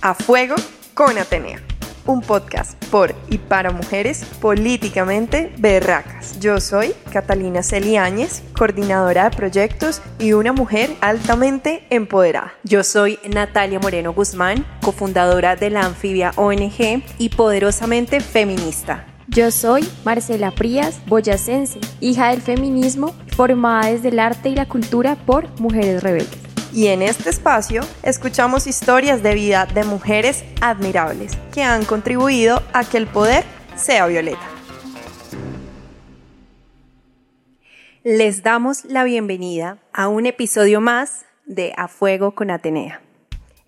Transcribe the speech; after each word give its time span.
A 0.00 0.14
Fuego 0.14 0.54
con 0.94 1.18
Atenea, 1.18 1.60
un 2.06 2.20
podcast 2.20 2.80
por 2.84 3.16
y 3.28 3.38
para 3.38 3.72
mujeres 3.72 4.24
políticamente 4.40 5.52
berracas. 5.58 6.38
Yo 6.38 6.60
soy 6.60 6.94
Catalina 7.12 7.64
Celiáñez, 7.64 8.44
coordinadora 8.56 9.28
de 9.28 9.36
proyectos 9.36 10.00
y 10.20 10.34
una 10.34 10.52
mujer 10.52 10.90
altamente 11.00 11.84
empoderada. 11.90 12.54
Yo 12.62 12.84
soy 12.84 13.18
Natalia 13.28 13.80
Moreno 13.80 14.12
Guzmán, 14.12 14.64
cofundadora 14.82 15.56
de 15.56 15.70
la 15.70 15.80
Anfibia 15.80 16.32
ONG 16.36 17.02
y 17.18 17.28
poderosamente 17.30 18.20
feminista. 18.20 19.04
Yo 19.26 19.50
soy 19.50 19.86
Marcela 20.04 20.52
Prías, 20.52 21.00
boyacense, 21.06 21.80
hija 22.00 22.28
del 22.28 22.40
feminismo, 22.40 23.16
formada 23.36 23.90
desde 23.90 24.08
el 24.08 24.20
arte 24.20 24.48
y 24.48 24.54
la 24.54 24.66
cultura 24.66 25.16
por 25.16 25.48
Mujeres 25.60 26.04
Rebeldes 26.04 26.47
y 26.72 26.88
en 26.88 27.02
este 27.02 27.30
espacio 27.30 27.82
escuchamos 28.02 28.66
historias 28.66 29.22
de 29.22 29.34
vida 29.34 29.66
de 29.66 29.84
mujeres 29.84 30.44
admirables 30.60 31.36
que 31.52 31.62
han 31.62 31.84
contribuido 31.84 32.62
a 32.72 32.84
que 32.84 32.98
el 32.98 33.06
poder 33.06 33.44
sea 33.76 34.06
violeta. 34.06 34.46
Les 38.04 38.42
damos 38.42 38.84
la 38.84 39.04
bienvenida 39.04 39.78
a 39.92 40.08
un 40.08 40.26
episodio 40.26 40.80
más 40.80 41.26
de 41.46 41.72
A 41.76 41.88
Fuego 41.88 42.34
con 42.34 42.50
Atenea. 42.50 43.02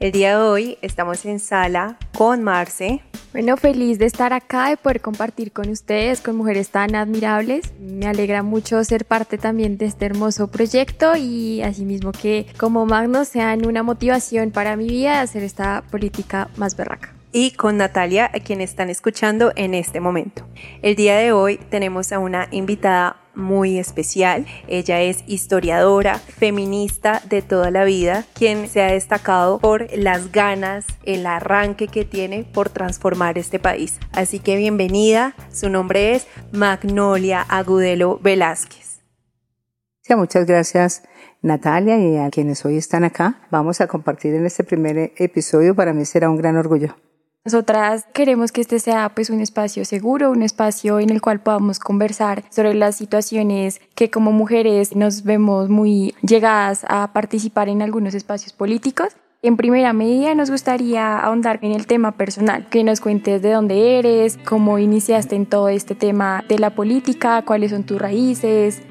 El 0.00 0.12
día 0.12 0.38
de 0.38 0.42
hoy 0.42 0.78
estamos 0.80 1.26
en 1.26 1.38
sala 1.38 1.98
con 2.16 2.42
Marce. 2.42 3.02
Bueno, 3.32 3.58
feliz 3.58 3.98
de 3.98 4.06
estar 4.06 4.32
acá, 4.32 4.72
y 4.72 4.76
poder 4.76 5.02
compartir 5.02 5.52
con 5.52 5.68
ustedes, 5.68 6.22
con 6.22 6.36
mujeres 6.36 6.70
tan 6.70 6.94
admirables. 6.94 7.74
Me 7.78 8.06
alegra 8.06 8.42
mucho 8.42 8.82
ser 8.82 9.04
parte 9.04 9.36
también 9.36 9.76
de 9.76 9.84
este 9.84 10.06
hermoso 10.06 10.48
proyecto 10.48 11.16
y 11.16 11.60
asimismo 11.60 12.12
que 12.12 12.46
como 12.58 12.86
Magno 12.86 13.26
sean 13.26 13.66
una 13.66 13.82
motivación 13.82 14.52
para 14.52 14.74
mi 14.74 14.88
vida 14.88 15.16
de 15.16 15.18
hacer 15.18 15.42
esta 15.42 15.84
política 15.90 16.48
más 16.56 16.78
berraca 16.78 17.12
y 17.32 17.52
con 17.52 17.76
Natalia, 17.76 18.30
a 18.34 18.40
quien 18.40 18.60
están 18.60 18.90
escuchando 18.90 19.52
en 19.54 19.74
este 19.74 20.00
momento. 20.00 20.46
El 20.82 20.96
día 20.96 21.16
de 21.16 21.32
hoy 21.32 21.58
tenemos 21.70 22.10
a 22.12 22.18
una 22.18 22.48
invitada 22.50 23.19
muy 23.34 23.78
especial. 23.78 24.46
Ella 24.68 25.00
es 25.00 25.24
historiadora, 25.26 26.18
feminista 26.18 27.22
de 27.28 27.42
toda 27.42 27.70
la 27.70 27.84
vida, 27.84 28.24
quien 28.34 28.68
se 28.68 28.82
ha 28.82 28.92
destacado 28.92 29.58
por 29.58 29.86
las 29.96 30.32
ganas, 30.32 30.86
el 31.04 31.26
arranque 31.26 31.88
que 31.88 32.04
tiene 32.04 32.44
por 32.44 32.70
transformar 32.70 33.38
este 33.38 33.58
país. 33.58 33.98
Así 34.12 34.38
que 34.38 34.56
bienvenida, 34.56 35.34
su 35.52 35.68
nombre 35.68 36.14
es 36.14 36.26
Magnolia 36.52 37.42
Agudelo 37.42 38.18
Velázquez. 38.22 39.00
Sí, 40.02 40.14
muchas 40.14 40.46
gracias 40.46 41.02
Natalia 41.42 41.98
y 41.98 42.16
a 42.18 42.30
quienes 42.30 42.64
hoy 42.64 42.76
están 42.76 43.04
acá. 43.04 43.40
Vamos 43.50 43.80
a 43.80 43.86
compartir 43.86 44.34
en 44.34 44.44
este 44.44 44.64
primer 44.64 45.12
episodio. 45.16 45.74
Para 45.74 45.92
mí 45.92 46.04
será 46.04 46.28
un 46.28 46.36
gran 46.36 46.56
orgullo. 46.56 46.96
Nosotras 47.42 48.04
queremos 48.12 48.52
que 48.52 48.60
este 48.60 48.78
sea 48.80 49.14
pues 49.14 49.30
un 49.30 49.40
espacio 49.40 49.86
seguro, 49.86 50.30
un 50.30 50.42
espacio 50.42 51.00
en 51.00 51.08
el 51.08 51.22
cual 51.22 51.40
podamos 51.40 51.78
conversar 51.78 52.44
sobre 52.50 52.74
las 52.74 52.96
situaciones 52.96 53.80
que 53.94 54.10
como 54.10 54.30
mujeres 54.30 54.94
nos 54.94 55.22
vemos 55.24 55.70
muy 55.70 56.14
llegadas 56.20 56.84
a 56.86 57.14
participar 57.14 57.70
en 57.70 57.80
algunos 57.80 58.12
espacios 58.12 58.52
políticos. 58.52 59.16
En 59.40 59.56
primera 59.56 59.94
medida 59.94 60.34
nos 60.34 60.50
gustaría 60.50 61.18
ahondar 61.18 61.60
en 61.62 61.72
el 61.72 61.86
tema 61.86 62.12
personal, 62.12 62.66
que 62.68 62.84
nos 62.84 63.00
cuentes 63.00 63.40
de 63.40 63.52
dónde 63.52 63.98
eres, 63.98 64.36
cómo 64.44 64.78
iniciaste 64.78 65.34
en 65.34 65.46
todo 65.46 65.70
este 65.70 65.94
tema 65.94 66.44
de 66.46 66.58
la 66.58 66.74
política, 66.74 67.42
cuáles 67.46 67.70
son 67.70 67.84
tus 67.84 67.98
raíces. 67.98 68.82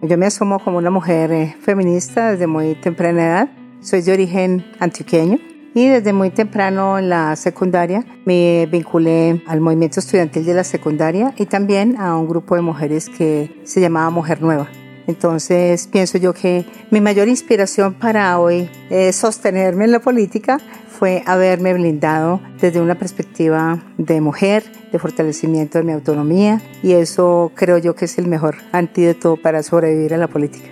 Yo 0.00 0.16
me 0.16 0.24
asumo 0.24 0.60
como 0.60 0.78
una 0.78 0.88
mujer 0.88 1.30
eh, 1.30 1.54
feminista 1.60 2.30
desde 2.30 2.46
muy 2.46 2.74
temprana 2.74 3.22
edad. 3.22 3.50
Soy 3.82 4.00
de 4.00 4.14
origen 4.14 4.64
antioqueño 4.78 5.49
y 5.74 5.88
desde 5.88 6.12
muy 6.12 6.30
temprano 6.30 6.98
en 6.98 7.08
la 7.08 7.36
secundaria 7.36 8.04
me 8.24 8.66
vinculé 8.70 9.42
al 9.46 9.60
movimiento 9.60 10.00
estudiantil 10.00 10.44
de 10.44 10.54
la 10.54 10.64
secundaria 10.64 11.34
y 11.36 11.46
también 11.46 11.96
a 11.96 12.16
un 12.16 12.28
grupo 12.28 12.56
de 12.56 12.62
mujeres 12.62 13.08
que 13.08 13.60
se 13.64 13.80
llamaba 13.80 14.10
Mujer 14.10 14.42
Nueva. 14.42 14.68
Entonces 15.06 15.88
pienso 15.88 16.18
yo 16.18 16.32
que 16.32 16.64
mi 16.90 17.00
mayor 17.00 17.28
inspiración 17.28 17.94
para 17.94 18.38
hoy 18.38 18.70
eh, 18.90 19.12
sostenerme 19.12 19.84
en 19.84 19.92
la 19.92 19.98
política 19.98 20.58
fue 20.88 21.22
haberme 21.26 21.72
blindado 21.74 22.40
desde 22.60 22.80
una 22.80 22.94
perspectiva 22.94 23.82
de 23.96 24.20
mujer, 24.20 24.62
de 24.92 24.98
fortalecimiento 24.98 25.78
de 25.78 25.84
mi 25.84 25.92
autonomía 25.92 26.60
y 26.82 26.92
eso 26.92 27.50
creo 27.54 27.78
yo 27.78 27.94
que 27.94 28.04
es 28.04 28.18
el 28.18 28.28
mejor 28.28 28.56
antídoto 28.72 29.36
para 29.36 29.62
sobrevivir 29.62 30.14
a 30.14 30.18
la 30.18 30.28
política. 30.28 30.68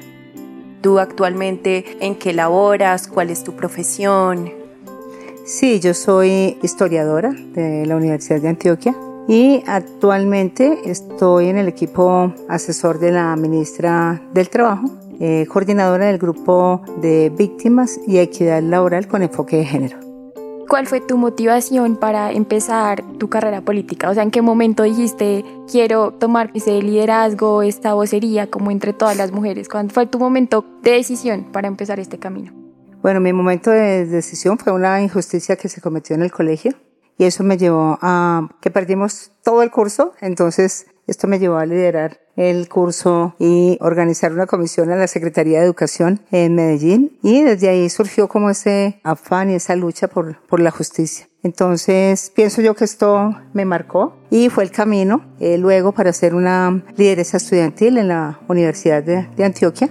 ¿Tú 0.83 1.01
actualmente 1.01 1.85
en 2.01 2.15
qué 2.15 2.33
laboras? 2.33 3.09
¿Cuál 3.09 3.31
es 3.31 3.43
tu 3.43 3.57
profesión? 3.57 4.58
Sí, 5.49 5.81
yo 5.81 5.95
soy 5.95 6.59
historiadora 6.63 7.31
de 7.31 7.87
la 7.87 7.97
Universidad 7.97 8.39
de 8.43 8.49
Antioquia 8.49 8.95
y 9.27 9.65
actualmente 9.67 10.79
estoy 10.85 11.49
en 11.49 11.57
el 11.57 11.69
equipo 11.69 12.35
asesor 12.51 12.99
de 12.99 13.13
la 13.13 13.35
ministra 13.35 14.21
del 14.35 14.51
Trabajo, 14.51 14.91
eh, 15.21 15.47
coordinadora 15.51 16.05
del 16.05 16.19
grupo 16.19 16.83
de 17.01 17.33
víctimas 17.35 17.99
y 18.07 18.19
equidad 18.19 18.63
laboral 18.63 19.09
con 19.09 19.23
enfoque 19.23 19.57
de 19.57 19.65
género. 19.65 19.97
¿Cuál 20.69 20.87
fue 20.87 21.01
tu 21.01 21.17
motivación 21.17 21.97
para 21.97 22.31
empezar 22.31 23.03
tu 23.17 23.31
carrera 23.31 23.63
política? 23.63 24.11
O 24.11 24.15
sea, 24.15 24.25
¿en 24.25 24.31
qué 24.31 24.43
momento 24.43 24.83
dijiste, 24.83 25.47
quiero 25.67 26.11
tomar 26.11 26.51
ese 26.53 26.83
liderazgo, 26.83 27.63
esta 27.63 27.95
vocería 27.95 28.49
como 28.49 28.71
entre 28.71 28.93
todas 28.93 29.17
las 29.17 29.33
mujeres? 29.33 29.71
¿Cuándo 29.71 29.95
fue 29.95 30.05
tu 30.05 30.19
momento 30.19 30.67
de 30.83 30.91
decisión 30.91 31.47
para 31.51 31.69
empezar 31.69 31.99
este 31.99 32.19
camino? 32.19 32.68
Bueno, 33.09 33.23
mi 33.23 33.33
momento 33.33 33.71
de 33.71 34.05
decisión 34.05 34.59
fue 34.59 34.71
una 34.71 35.01
injusticia 35.01 35.57
que 35.57 35.71
se 35.71 35.81
cometió 35.81 36.15
en 36.15 36.21
el 36.21 36.31
colegio 36.31 36.75
y 37.17 37.25
eso 37.25 37.43
me 37.43 37.57
llevó 37.57 37.99
a 38.03 38.51
que 38.61 38.71
perdimos 38.71 39.33
todo 39.43 39.63
el 39.63 39.71
curso, 39.71 40.13
entonces 40.21 40.89
esto 41.07 41.27
me 41.27 41.39
llevó 41.39 41.57
a 41.57 41.65
liderar 41.65 42.21
el 42.37 42.69
curso 42.69 43.35
y 43.39 43.79
organizar 43.81 44.35
una 44.35 44.47
comisión 44.47 44.91
a 44.91 44.97
la 44.97 45.07
Secretaría 45.07 45.61
de 45.61 45.65
Educación 45.65 46.21
en 46.31 46.55
Medellín. 46.55 47.19
Y 47.23 47.41
desde 47.41 47.71
ahí 47.71 47.89
surgió 47.89 48.29
como 48.29 48.51
ese 48.51 49.01
afán 49.05 49.49
y 49.49 49.55
esa 49.55 49.75
lucha 49.75 50.09
por, 50.09 50.43
por 50.43 50.61
la 50.61 50.71
justicia. 50.71 51.29
Entonces 51.43 52.31
pienso 52.37 52.61
yo 52.61 52.75
que 52.75 52.85
esto 52.85 53.35
me 53.55 53.65
marcó 53.65 54.19
y 54.29 54.51
fue 54.51 54.65
el 54.65 54.71
camino 54.71 55.25
eh, 55.41 55.57
luego 55.57 55.93
para 55.93 56.13
ser 56.13 56.35
una 56.35 56.85
lideresa 56.99 57.39
estudiantil 57.39 57.97
en 57.97 58.09
la 58.09 58.39
Universidad 58.49 59.03
de, 59.03 59.31
de 59.35 59.45
Antioquia 59.47 59.89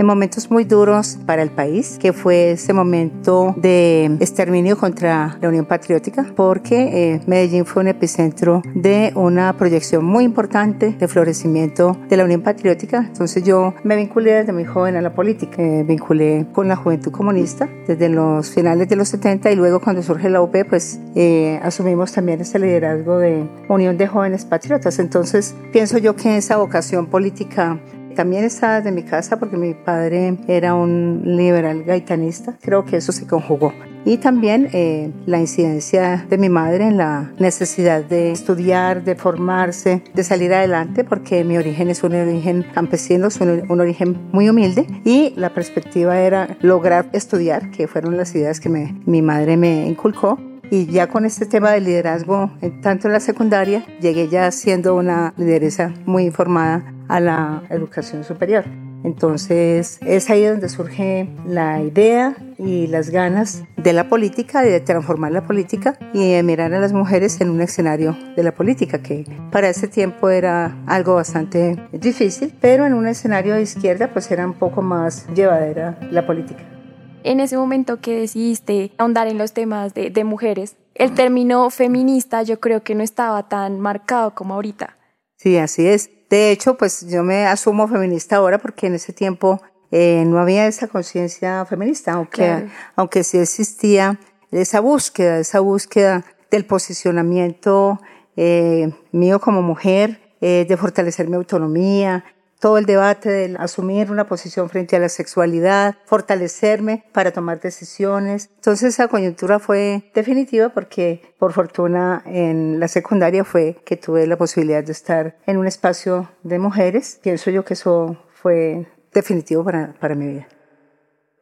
en 0.00 0.06
momentos 0.06 0.50
muy 0.50 0.64
duros 0.64 1.18
para 1.26 1.42
el 1.42 1.50
país, 1.50 1.98
que 2.00 2.14
fue 2.14 2.52
ese 2.52 2.72
momento 2.72 3.54
de 3.58 4.06
exterminio 4.20 4.78
contra 4.78 5.36
la 5.42 5.48
Unión 5.50 5.66
Patriótica, 5.66 6.24
porque 6.34 7.12
eh, 7.12 7.20
Medellín 7.26 7.66
fue 7.66 7.82
un 7.82 7.88
epicentro 7.88 8.62
de 8.74 9.12
una 9.14 9.54
proyección 9.58 10.02
muy 10.06 10.24
importante 10.24 10.96
de 10.98 11.06
florecimiento 11.06 11.98
de 12.08 12.16
la 12.16 12.24
Unión 12.24 12.40
Patriótica. 12.40 13.04
Entonces 13.08 13.44
yo 13.44 13.74
me 13.84 13.94
vinculé 13.94 14.32
desde 14.32 14.54
muy 14.54 14.64
joven 14.64 14.96
a 14.96 15.02
la 15.02 15.12
política, 15.12 15.58
me 15.58 15.82
vinculé 15.82 16.46
con 16.54 16.66
la 16.66 16.76
juventud 16.76 17.12
comunista 17.12 17.68
desde 17.86 18.08
los 18.08 18.48
finales 18.48 18.88
de 18.88 18.96
los 18.96 19.08
70 19.10 19.50
y 19.50 19.56
luego 19.56 19.80
cuando 19.80 20.02
surge 20.02 20.30
la 20.30 20.40
UP, 20.40 20.56
pues 20.66 20.98
eh, 21.14 21.60
asumimos 21.62 22.10
también 22.10 22.40
ese 22.40 22.58
liderazgo 22.58 23.18
de 23.18 23.46
Unión 23.68 23.98
de 23.98 24.06
Jóvenes 24.06 24.46
Patriotas. 24.46 24.98
Entonces 24.98 25.54
pienso 25.72 25.98
yo 25.98 26.16
que 26.16 26.38
esa 26.38 26.56
vocación 26.56 27.04
política 27.08 27.78
también 28.14 28.44
está 28.44 28.76
desde 28.76 28.92
mi 28.92 29.02
casa 29.02 29.38
porque 29.38 29.56
mi 29.56 29.74
padre 29.74 30.36
era 30.48 30.74
un 30.74 31.22
liberal 31.24 31.84
gaitanista. 31.84 32.56
Creo 32.60 32.84
que 32.84 32.96
eso 32.96 33.12
se 33.12 33.26
conjugó. 33.26 33.72
Y 34.04 34.16
también 34.16 34.68
eh, 34.72 35.12
la 35.26 35.38
incidencia 35.38 36.26
de 36.28 36.38
mi 36.38 36.48
madre 36.48 36.86
en 36.86 36.96
la 36.96 37.32
necesidad 37.38 38.02
de 38.02 38.32
estudiar, 38.32 39.04
de 39.04 39.14
formarse, 39.14 40.02
de 40.14 40.24
salir 40.24 40.54
adelante, 40.54 41.04
porque 41.04 41.44
mi 41.44 41.58
origen 41.58 41.90
es 41.90 42.02
un 42.02 42.14
origen 42.14 42.64
campesino, 42.72 43.28
es 43.28 43.38
un, 43.40 43.70
un 43.70 43.80
origen 43.80 44.18
muy 44.32 44.48
humilde 44.48 44.86
y 45.04 45.34
la 45.36 45.50
perspectiva 45.50 46.18
era 46.18 46.56
lograr 46.62 47.10
estudiar, 47.12 47.70
que 47.70 47.88
fueron 47.88 48.16
las 48.16 48.34
ideas 48.34 48.58
que 48.58 48.70
me, 48.70 48.98
mi 49.04 49.20
madre 49.20 49.58
me 49.58 49.86
inculcó 49.86 50.38
y 50.70 50.86
ya 50.86 51.08
con 51.08 51.24
este 51.24 51.46
tema 51.46 51.72
de 51.72 51.80
liderazgo, 51.80 52.50
tanto 52.82 53.08
en 53.08 53.12
la 53.12 53.20
secundaria, 53.20 53.84
llegué 54.00 54.28
ya 54.28 54.50
siendo 54.50 54.94
una 54.94 55.34
lideresa 55.36 55.92
muy 56.06 56.24
informada 56.24 56.94
a 57.08 57.20
la 57.20 57.62
educación 57.70 58.24
superior. 58.24 58.64
Entonces 59.02 59.98
es 60.04 60.28
ahí 60.28 60.44
donde 60.44 60.68
surge 60.68 61.28
la 61.46 61.80
idea 61.80 62.36
y 62.58 62.86
las 62.86 63.08
ganas 63.08 63.64
de 63.78 63.94
la 63.94 64.08
política, 64.10 64.60
de 64.62 64.78
transformar 64.80 65.32
la 65.32 65.46
política 65.46 65.98
y 66.12 66.32
de 66.32 66.42
mirar 66.42 66.74
a 66.74 66.80
las 66.80 66.92
mujeres 66.92 67.40
en 67.40 67.48
un 67.48 67.62
escenario 67.62 68.16
de 68.36 68.42
la 68.42 68.52
política, 68.52 69.02
que 69.02 69.24
para 69.50 69.70
ese 69.70 69.88
tiempo 69.88 70.28
era 70.28 70.76
algo 70.86 71.14
bastante 71.14 71.76
difícil, 71.92 72.52
pero 72.60 72.86
en 72.86 72.92
un 72.92 73.06
escenario 73.06 73.54
de 73.54 73.62
izquierda 73.62 74.12
pues 74.12 74.30
era 74.30 74.46
un 74.46 74.54
poco 74.54 74.82
más 74.82 75.26
llevadera 75.34 75.98
la 76.10 76.26
política 76.26 76.79
en 77.24 77.40
ese 77.40 77.56
momento 77.56 78.00
que 78.00 78.16
decidiste 78.16 78.92
ahondar 78.98 79.28
en 79.28 79.38
los 79.38 79.52
temas 79.52 79.94
de, 79.94 80.10
de, 80.10 80.24
mujeres, 80.24 80.76
el 80.94 81.14
término 81.14 81.70
feminista 81.70 82.42
yo 82.42 82.60
creo 82.60 82.82
que 82.82 82.94
no 82.94 83.02
estaba 83.02 83.48
tan 83.48 83.80
marcado 83.80 84.34
como 84.34 84.54
ahorita. 84.54 84.96
Sí, 85.36 85.56
así 85.56 85.86
es. 85.86 86.10
De 86.28 86.50
hecho, 86.50 86.76
pues 86.76 87.06
yo 87.08 87.22
me 87.22 87.46
asumo 87.46 87.88
feminista 87.88 88.36
ahora 88.36 88.58
porque 88.58 88.86
en 88.86 88.94
ese 88.94 89.12
tiempo 89.12 89.60
eh, 89.90 90.24
no 90.26 90.38
había 90.38 90.66
esa 90.66 90.86
conciencia 90.86 91.64
feminista, 91.64 92.12
aunque, 92.12 92.36
claro. 92.36 92.68
aunque 92.94 93.24
sí 93.24 93.38
existía 93.38 94.20
esa 94.52 94.80
búsqueda, 94.80 95.38
esa 95.38 95.60
búsqueda 95.60 96.24
del 96.50 96.64
posicionamiento 96.64 98.00
eh, 98.36 98.92
mío 99.12 99.40
como 99.40 99.62
mujer, 99.62 100.20
eh, 100.40 100.64
de 100.68 100.76
fortalecer 100.76 101.28
mi 101.28 101.36
autonomía, 101.36 102.24
todo 102.60 102.76
el 102.78 102.84
debate 102.84 103.30
de 103.30 103.56
asumir 103.58 104.10
una 104.10 104.28
posición 104.28 104.68
frente 104.68 104.94
a 104.94 104.98
la 104.98 105.08
sexualidad, 105.08 105.96
fortalecerme 106.04 107.04
para 107.12 107.32
tomar 107.32 107.58
decisiones. 107.60 108.50
Entonces 108.56 108.94
esa 108.94 109.08
coyuntura 109.08 109.58
fue 109.58 110.10
definitiva 110.14 110.68
porque 110.68 111.22
por 111.38 111.52
fortuna 111.52 112.22
en 112.26 112.78
la 112.78 112.88
secundaria 112.88 113.44
fue 113.44 113.78
que 113.84 113.96
tuve 113.96 114.26
la 114.26 114.36
posibilidad 114.36 114.84
de 114.84 114.92
estar 114.92 115.38
en 115.46 115.56
un 115.56 115.66
espacio 115.66 116.30
de 116.42 116.58
mujeres. 116.58 117.18
Pienso 117.22 117.50
yo 117.50 117.64
que 117.64 117.74
eso 117.74 118.16
fue 118.34 118.86
definitivo 119.12 119.64
para, 119.64 119.94
para 119.94 120.14
mi 120.14 120.26
vida. 120.26 120.48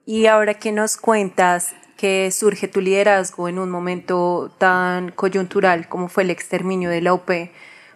Y 0.06 0.26
ahora 0.26 0.54
que 0.54 0.72
nos 0.72 0.96
cuentas 0.96 1.74
que 1.96 2.30
surge 2.30 2.68
tu 2.68 2.80
liderazgo 2.80 3.48
en 3.48 3.58
un 3.58 3.70
momento 3.70 4.52
tan 4.56 5.10
coyuntural 5.10 5.88
como 5.88 6.08
fue 6.08 6.22
el 6.22 6.30
exterminio 6.30 6.90
de 6.90 7.00
la 7.00 7.12
UP, 7.12 7.28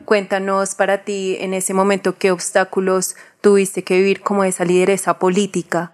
Cuéntanos 0.04 0.74
para 0.74 1.04
ti 1.04 1.36
en 1.40 1.54
ese 1.54 1.74
momento 1.74 2.16
qué 2.18 2.30
obstáculos 2.30 3.16
tuviste 3.40 3.82
que 3.84 3.96
vivir 3.96 4.20
como 4.20 4.44
esa 4.44 4.64
lideresa 4.64 5.18
política. 5.18 5.92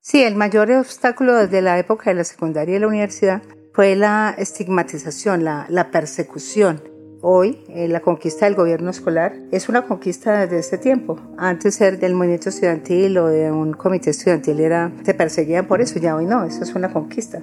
Sí, 0.00 0.22
el 0.22 0.34
mayor 0.34 0.70
obstáculo 0.70 1.34
desde 1.34 1.60
la 1.60 1.78
época 1.78 2.10
de 2.10 2.16
la 2.16 2.24
secundaria 2.24 2.76
y 2.76 2.78
la 2.78 2.86
universidad 2.86 3.42
fue 3.74 3.96
la 3.96 4.34
estigmatización, 4.36 5.44
la, 5.44 5.88
persecución. 5.92 6.82
Hoy, 7.22 7.62
eh, 7.68 7.86
la 7.86 8.00
conquista 8.00 8.46
del 8.46 8.54
gobierno 8.54 8.90
escolar 8.90 9.34
es 9.52 9.68
una 9.68 9.86
conquista 9.86 10.40
desde 10.40 10.58
este 10.58 10.78
tiempo. 10.78 11.20
Antes 11.36 11.74
ser 11.74 11.98
del 11.98 12.14
movimiento 12.14 12.48
estudiantil 12.48 13.18
o 13.18 13.26
de 13.26 13.52
un 13.52 13.74
comité 13.74 14.10
estudiantil 14.10 14.58
era, 14.60 14.90
te 15.04 15.12
perseguían 15.12 15.66
por 15.66 15.82
eso, 15.82 15.98
ya 15.98 16.16
hoy 16.16 16.24
no, 16.24 16.44
eso 16.44 16.62
es 16.62 16.74
una 16.74 16.92
conquista. 16.92 17.42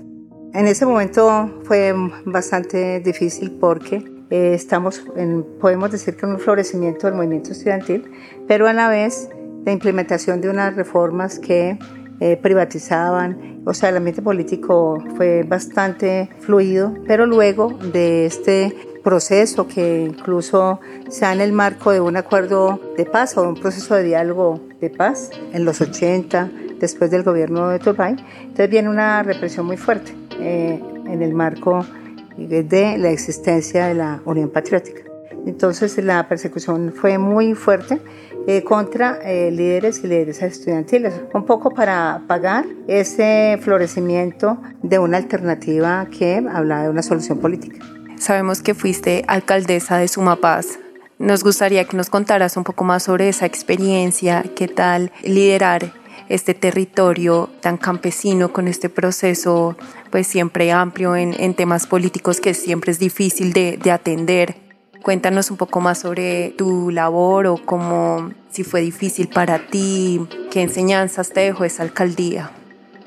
En 0.54 0.66
ese 0.66 0.86
momento 0.88 1.62
fue 1.64 1.94
bastante 2.26 3.00
difícil 3.02 3.52
porque 3.52 4.17
eh, 4.30 4.54
estamos, 4.54 5.04
en, 5.16 5.44
podemos 5.60 5.92
decir 5.92 6.16
que 6.16 6.26
en 6.26 6.34
un 6.34 6.40
florecimiento 6.40 7.08
del 7.08 7.16
movimiento 7.16 7.52
estudiantil, 7.52 8.12
pero 8.48 8.68
a 8.68 8.74
la 8.74 8.90
vez 8.90 9.30
la 9.66 9.72
implementación 9.72 10.42
de 10.42 10.50
unas 10.50 10.76
reformas 10.76 11.40
que 11.40 11.78
eh, 12.20 12.38
privatizaban, 12.42 13.62
o 13.66 13.74
sea, 13.74 13.90
el 13.90 13.98
ambiente 13.98 14.22
político 14.22 15.04
fue 15.16 15.44
bastante 15.44 16.30
fluido, 16.40 16.94
pero 17.06 17.26
luego 17.26 17.78
de 17.94 18.26
este 18.26 18.76
proceso 19.04 19.68
que 19.68 20.06
incluso 20.06 20.80
se 21.10 21.22
da 21.22 21.34
en 21.34 21.42
el 21.42 21.54
marco 21.54 21.92
de 21.92 22.02
un 22.02 22.18
acuerdo 22.18 22.80
de 22.98 23.06
paz 23.06 23.38
o 23.38 23.44
un 23.44 23.56
proceso 23.56 23.96
de 23.96 24.04
diálogo 24.04 24.60
de 24.82 24.90
paz 24.90 25.30
en 25.54 25.64
los 25.64 25.80
80, 25.80 26.50
después 26.80 27.12
del 27.12 27.24
gobierno 27.24 27.70
de 27.70 27.80
Turbay, 27.80 28.16
entonces 28.42 28.70
viene 28.70 28.90
una 28.90 29.24
represión 29.24 29.66
muy 29.66 29.78
fuerte 29.78 30.14
eh, 30.40 30.82
en 31.08 31.22
el 31.22 31.34
marco 31.34 31.86
de 32.38 32.98
la 32.98 33.10
existencia 33.10 33.88
de 33.88 33.96
la 33.96 34.22
Unión 34.26 34.50
Patriótica. 34.50 35.02
Entonces 35.46 35.98
la 36.04 36.28
persecución 36.28 36.94
fue 36.94 37.18
muy 37.18 37.54
fuerte 37.56 38.02
eh, 38.48 38.64
contra 38.64 39.20
eh, 39.24 39.52
líderes 39.52 40.04
y 40.04 40.08
líderes 40.08 40.42
estudiantiles, 40.42 41.14
un 41.34 41.46
poco 41.46 41.72
para 41.72 42.22
pagar 42.28 42.66
ese 42.88 43.58
florecimiento 43.62 44.58
de 44.84 45.00
una 45.00 45.18
alternativa 45.18 46.08
que 46.18 46.46
hablaba 46.50 46.84
de 46.84 46.90
una 46.90 47.02
solución 47.02 47.40
política. 47.40 47.86
Sabemos 48.18 48.62
que 48.62 48.74
fuiste 48.74 49.24
alcaldesa 49.28 49.98
de 49.98 50.08
Sumapaz. 50.08 50.80
Nos 51.20 51.44
gustaría 51.44 51.86
que 51.86 51.98
nos 51.98 52.10
contaras 52.10 52.58
un 52.58 52.64
poco 52.64 52.84
más 52.84 53.04
sobre 53.04 53.30
esa 53.30 53.46
experiencia, 53.46 54.44
qué 54.56 54.68
tal 54.68 55.12
liderar 55.24 55.94
este 56.30 56.54
territorio 56.54 57.50
tan 57.62 57.78
campesino 57.78 58.52
con 58.52 58.68
este 58.68 58.90
proceso 58.90 59.78
pues 60.12 60.28
siempre 60.28 60.72
amplio 60.72 61.16
en, 61.16 61.34
en 61.40 61.54
temas 61.54 61.88
políticos 61.88 62.42
que 62.42 62.54
siempre 62.54 62.92
es 62.92 63.00
difícil 63.00 63.54
de, 63.54 63.78
de, 63.78 63.92
atender. 63.92 64.56
Cuéntanos 65.04 65.52
un 65.52 65.58
poco 65.58 65.80
más 65.80 66.00
sobre 66.00 66.50
tu 66.58 66.92
labor 66.92 67.48
o 67.48 67.58
cómo, 67.64 68.32
si 68.50 68.64
fue 68.64 68.82
difícil 68.82 69.30
para 69.30 69.68
ti, 69.68 70.28
qué 70.52 70.62
enseñanzas 70.62 71.30
te 71.30 71.42
dejó 71.42 71.64
esa 71.64 71.84
alcaldía. 71.84 72.52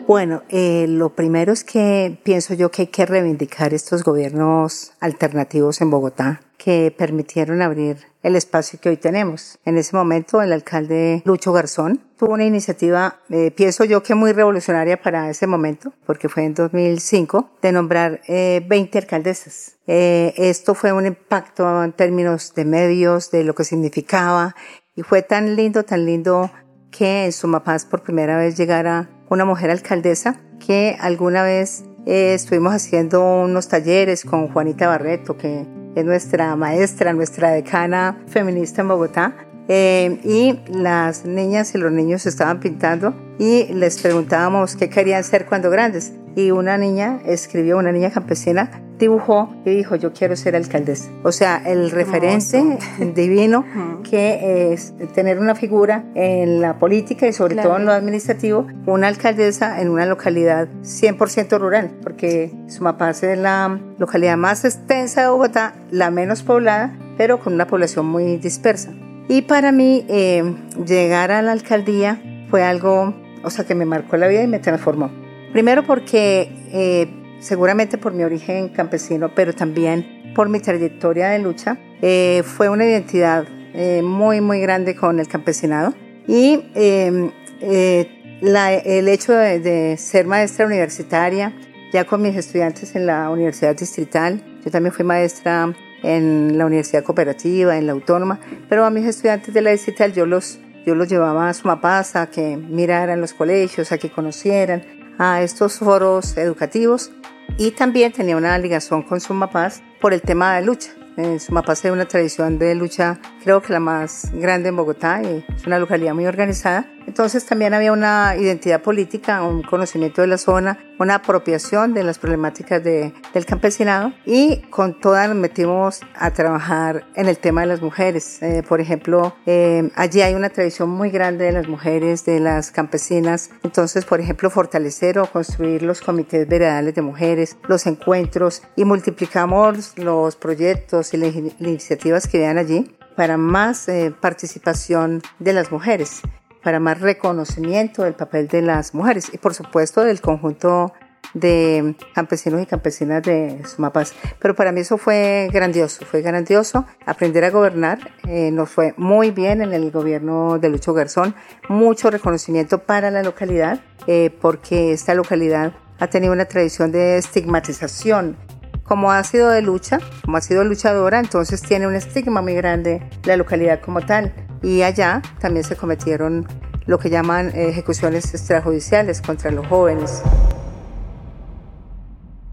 Bueno, 0.07 0.43
eh, 0.49 0.87
lo 0.89 1.11
primero 1.11 1.53
es 1.53 1.63
que 1.63 2.19
pienso 2.25 2.55
yo 2.55 2.71
que 2.71 2.83
hay 2.83 2.89
que 2.89 3.07
reivindicar 3.07 3.75
estos 3.75 4.03
gobiernos 4.03 4.93
alternativos 4.99 5.81
en 5.81 5.91
Bogotá 5.91 6.41
que 6.59 6.93
permitieron 6.97 7.63
abrir 7.63 8.10
el 8.23 8.37
espacio 8.37 8.79
que 8.81 8.91
hoy 8.91 8.97
tenemos. 8.97 9.59
En 9.65 9.79
ese 9.79 9.97
momento 9.97 10.43
el 10.43 10.53
alcalde 10.53 11.23
Lucho 11.25 11.53
Garzón 11.53 12.01
tuvo 12.19 12.35
una 12.35 12.45
iniciativa, 12.45 13.19
eh, 13.31 13.51
pienso 13.51 13.85
yo 13.85 14.03
que 14.03 14.15
muy 14.15 14.33
revolucionaria 14.33 15.01
para 15.01 15.31
ese 15.31 15.47
momento, 15.47 15.93
porque 16.05 16.29
fue 16.29 16.45
en 16.45 16.55
2005, 16.55 17.51
de 17.63 17.73
nombrar 17.73 18.21
eh, 18.29 18.65
20 18.69 18.99
alcaldesas. 18.99 19.77
Eh, 19.87 20.35
esto 20.37 20.75
fue 20.75 20.93
un 20.93 21.07
impacto 21.07 21.83
en 21.83 21.93
términos 21.93 22.55
de 22.55 22.65
medios, 22.65 23.31
de 23.31 23.45
lo 23.45 23.55
que 23.55 23.65
significaba, 23.65 24.55
y 24.95 25.03
fue 25.03 25.23
tan 25.23 25.57
lindo, 25.57 25.85
tan 25.85 26.05
lindo 26.05 26.51
que 26.91 27.25
en 27.25 27.33
Sumapaz 27.33 27.85
por 27.85 28.03
primera 28.03 28.37
vez 28.37 28.57
llegara 28.57 29.09
una 29.29 29.45
mujer 29.45 29.71
alcaldesa 29.71 30.41
que 30.59 30.97
alguna 31.01 31.43
vez 31.43 31.85
eh, 32.07 32.35
estuvimos 32.35 32.75
haciendo 32.75 33.43
unos 33.43 33.69
talleres 33.69 34.25
con 34.25 34.49
Juanita 34.49 34.89
Barreto, 34.89 35.37
que 35.37 35.67
es 35.95 36.05
nuestra 36.05 36.55
maestra, 36.57 37.13
nuestra 37.13 37.51
decana 37.51 38.19
feminista 38.27 38.83
en 38.83 38.89
Bogotá. 38.89 39.35
Eh, 39.73 40.19
y 40.25 40.59
las 40.73 41.25
niñas 41.25 41.75
y 41.77 41.79
los 41.79 41.93
niños 41.93 42.27
estaban 42.27 42.59
pintando 42.59 43.15
y 43.39 43.73
les 43.73 44.03
preguntábamos 44.03 44.75
qué 44.75 44.89
querían 44.89 45.23
ser 45.23 45.47
cuando 45.47 45.71
grandes. 45.71 46.13
Y 46.37 46.51
una 46.51 46.79
niña 46.79 47.21
escribió, 47.25 47.79
una 47.79 47.93
niña 47.93 48.11
campesina, 48.11 48.83
dibujó 49.01 49.53
y 49.65 49.71
dijo, 49.71 49.97
yo 49.97 50.13
quiero 50.13 50.37
ser 50.37 50.55
alcaldesa. 50.55 51.11
O 51.25 51.33
sea, 51.33 51.61
el 51.67 51.91
referente 51.91 52.79
divino 53.15 53.65
que 54.09 54.73
es 54.73 54.95
tener 55.15 55.39
una 55.41 55.57
figura 55.57 56.05
en 56.15 56.61
la 56.61 56.79
política 56.79 57.27
y 57.27 57.33
sobre 57.33 57.57
todo 57.57 57.79
en 57.79 57.87
lo 57.87 57.93
administrativo, 57.93 58.67
una 58.87 59.09
alcaldesa 59.09 59.81
en 59.81 59.89
una 59.89 60.07
localidad 60.07 60.69
100% 60.83 61.59
rural, 61.59 61.91
porque 62.03 62.53
Sumapaz 62.69 63.23
es 63.23 63.39
la 63.39 63.81
localidad 63.99 64.37
más 64.37 64.65
extensa 64.65 65.23
de 65.23 65.29
Bogotá, 65.29 65.75
la 65.91 66.11
menos 66.11 66.43
poblada, 66.43 66.97
pero 67.17 67.41
con 67.41 67.55
una 67.55 67.67
población 67.67 68.07
muy 68.07 68.37
dispersa. 68.37 68.93
Y 69.29 69.43
para 69.43 69.73
mí, 69.73 70.05
eh, 70.09 70.57
llegar 70.85 71.31
a 71.31 71.41
la 71.41 71.53
alcaldía 71.53 72.21
fue 72.51 72.65
algo, 72.65 73.15
o 73.45 73.51
sea, 73.51 73.65
que 73.65 73.75
me 73.75 73.85
marcó 73.85 74.17
la 74.17 74.27
vida 74.27 74.43
y 74.43 74.49
me 74.49 74.59
transformó. 74.59 75.11
Primero 75.53 75.85
porque 75.85 76.49
eh, 76.73 77.09
seguramente 77.41 77.99
por 77.99 78.13
mi 78.13 78.23
origen 78.23 78.69
campesino, 78.69 79.35
pero 79.35 79.53
también 79.53 80.33
por 80.35 80.49
mi 80.49 80.61
trayectoria 80.61 81.31
de 81.31 81.41
lucha, 81.41 81.79
eh, 82.03 82.43
fue 82.45 82.69
una 82.69 82.85
identidad 82.85 83.45
eh, 83.75 84.03
muy, 84.03 84.41
muy 84.41 84.61
grande 84.61 84.95
con 84.95 85.19
el 85.19 85.27
campesinado. 85.27 85.95
Y 86.27 86.65
em, 86.75 87.31
eh, 87.61 88.39
la, 88.41 88.73
el 88.75 89.09
hecho 89.09 89.33
de, 89.33 89.59
de, 89.59 89.97
ser 89.97 90.27
maestra 90.27 90.67
universitaria, 90.67 91.53
ya 91.93 92.05
con 92.05 92.23
mis 92.23 92.37
estudiantes 92.37 92.95
en 92.95 93.07
la 93.07 93.31
Universidad 93.31 93.75
Distrital, 93.77 94.43
yo 94.65 94.71
también 94.71 94.93
fui 94.93 95.05
maestra 95.05 95.75
en 96.03 96.57
la 96.57 96.67
Universidad 96.67 97.03
Cooperativa, 97.03 97.77
en 97.77 97.87
la 97.87 97.93
Autónoma, 97.93 98.39
pero 98.69 98.85
a 98.85 98.91
mis 98.91 99.07
estudiantes 99.07 99.53
de 99.53 99.61
la 99.61 99.71
Distrital 99.71 100.13
yo 100.13 100.25
los, 100.25 100.61
yo 100.87 100.95
los 100.95 101.09
llevaba 101.09 101.49
a 101.49 101.55
Sumapaz 101.55 102.17
a 102.17 102.31
que 102.31 102.57
miraran 102.57 103.21
los 103.21 103.35
colegios, 103.35 103.93
a 103.93 103.99
que 103.99 104.11
conocieran, 104.11 104.83
a 105.21 105.43
estos 105.43 105.79
foros 105.79 106.35
educativos 106.39 107.11
y 107.59 107.73
también 107.73 108.11
tenía 108.11 108.39
una 108.39 108.57
ligación 108.57 109.03
con 109.03 109.21
Sumapaz 109.21 109.83
por 110.01 110.15
el 110.15 110.23
tema 110.23 110.57
de 110.57 110.63
lucha. 110.63 110.93
En 111.19 111.39
Sumapaz 111.39 111.85
hay 111.85 111.91
una 111.91 112.07
tradición 112.07 112.59
de 112.59 112.75
lucha, 112.75 113.21
creo 113.45 113.61
que 113.61 113.75
la 113.75 113.81
más 113.81 114.31
grande 114.33 114.71
en 114.71 114.77
Bogotá, 114.77 115.21
y 115.23 115.45
es 115.55 115.67
una 115.67 115.79
localidad 115.79 116.15
muy 116.15 116.25
organizada. 116.25 116.91
Entonces 117.11 117.45
también 117.45 117.75
había 117.75 117.91
una 117.91 118.37
identidad 118.37 118.83
política, 118.83 119.43
un 119.43 119.63
conocimiento 119.63 120.21
de 120.21 120.29
la 120.29 120.39
zona, 120.39 120.79
una 121.01 121.17
apropiación 121.17 121.93
de 121.93 122.05
las 122.05 122.21
problemáticas 122.21 122.85
de, 122.85 123.13
del 123.35 123.47
campesinado 123.47 124.13
y 124.25 124.59
con 124.71 125.01
todas 125.01 125.27
nos 125.27 125.37
metimos 125.37 126.03
a 126.15 126.31
trabajar 126.31 127.05
en 127.17 127.27
el 127.27 127.37
tema 127.37 127.63
de 127.63 127.67
las 127.67 127.83
mujeres. 127.83 128.41
Eh, 128.43 128.63
por 128.63 128.81
ejemplo, 128.81 129.35
eh, 129.45 129.91
allí 129.97 130.21
hay 130.21 130.35
una 130.35 130.51
tradición 130.51 130.89
muy 130.89 131.11
grande 131.11 131.47
de 131.47 131.51
las 131.51 131.67
mujeres, 131.67 132.25
de 132.27 132.39
las 132.39 132.71
campesinas. 132.71 133.51
Entonces, 133.65 134.05
por 134.05 134.21
ejemplo, 134.21 134.49
fortalecer 134.49 135.19
o 135.19 135.27
construir 135.27 135.83
los 135.83 136.01
comités 136.01 136.47
veredales 136.47 136.95
de 136.95 137.03
mujeres, 137.03 137.57
los 137.67 137.89
encuentros 137.89 138.63
y 138.77 138.85
multiplicamos 138.85 139.99
los 139.99 140.37
proyectos 140.37 141.13
y 141.13 141.17
las 141.17 141.35
iniciativas 141.35 142.29
que 142.29 142.39
vean 142.39 142.57
allí 142.57 142.89
para 143.17 143.37
más 143.37 143.89
eh, 143.89 144.15
participación 144.21 145.23
de 145.41 145.55
las 145.55 145.73
mujeres 145.73 146.23
para 146.63 146.81
más 146.81 147.01
reconocimiento 147.01 148.03
del 148.03 148.15
papel 148.15 148.49
de 148.49 148.63
las 148.63 148.95
mujeres 148.95 149.31
y 149.33 149.39
por 149.39 149.55
supuesto 149.55 150.05
del 150.05 150.21
conjunto 150.21 150.93
de 151.35 151.95
campesinos 152.15 152.63
y 152.63 152.67
campesinas 152.67 153.23
de 153.23 153.63
Sumapaz. 153.65 154.13
Pero 154.39 154.55
para 154.55 154.73
mí 154.73 154.81
eso 154.81 154.99
fue 154.99 155.49
grandioso, 155.53 156.05
fue 156.05 156.23
grandioso 156.23 156.87
aprender 157.07 157.45
a 157.45 157.51
gobernar. 157.51 157.99
Eh, 158.27 158.51
nos 158.51 158.71
fue 158.71 158.95
muy 158.97 159.31
bien 159.31 159.63
en 159.63 159.73
el 159.73 159.91
gobierno 159.91 160.59
de 160.59 160.69
Lucho 160.69 160.93
Garzón, 160.93 161.35
mucho 161.69 162.11
reconocimiento 162.11 162.79
para 162.79 163.11
la 163.11 163.23
localidad, 163.23 163.81
eh, 164.07 164.31
porque 164.41 164.93
esta 164.93 165.15
localidad 165.15 165.73
ha 165.99 166.07
tenido 166.09 166.33
una 166.33 166.47
tradición 166.47 166.91
de 166.93 167.19
estigmatización. 167.19 168.37
Como 168.83 169.13
ha 169.13 169.23
sido 169.23 169.51
de 169.51 169.63
lucha, 169.63 170.01
como 170.25 170.37
ha 170.37 170.41
sido 170.41 170.65
luchadora, 170.65 171.21
entonces 171.21 171.63
tiene 171.63 171.87
un 171.87 171.95
estigma 171.95 172.43
muy 172.43 172.55
grande 172.55 173.09
la 173.23 173.37
localidad 173.37 173.81
como 173.81 174.01
tal. 174.01 174.35
Y 174.63 174.83
allá 174.83 175.23
también 175.41 175.65
se 175.65 175.77
cometieron 175.77 176.47
lo 176.87 176.99
que 176.99 177.11
llaman 177.11 177.53
ejecuciones 177.55 178.35
extrajudiciales 178.35 179.23
contra 179.23 179.51
los 179.51 179.67
jóvenes. 179.67 180.23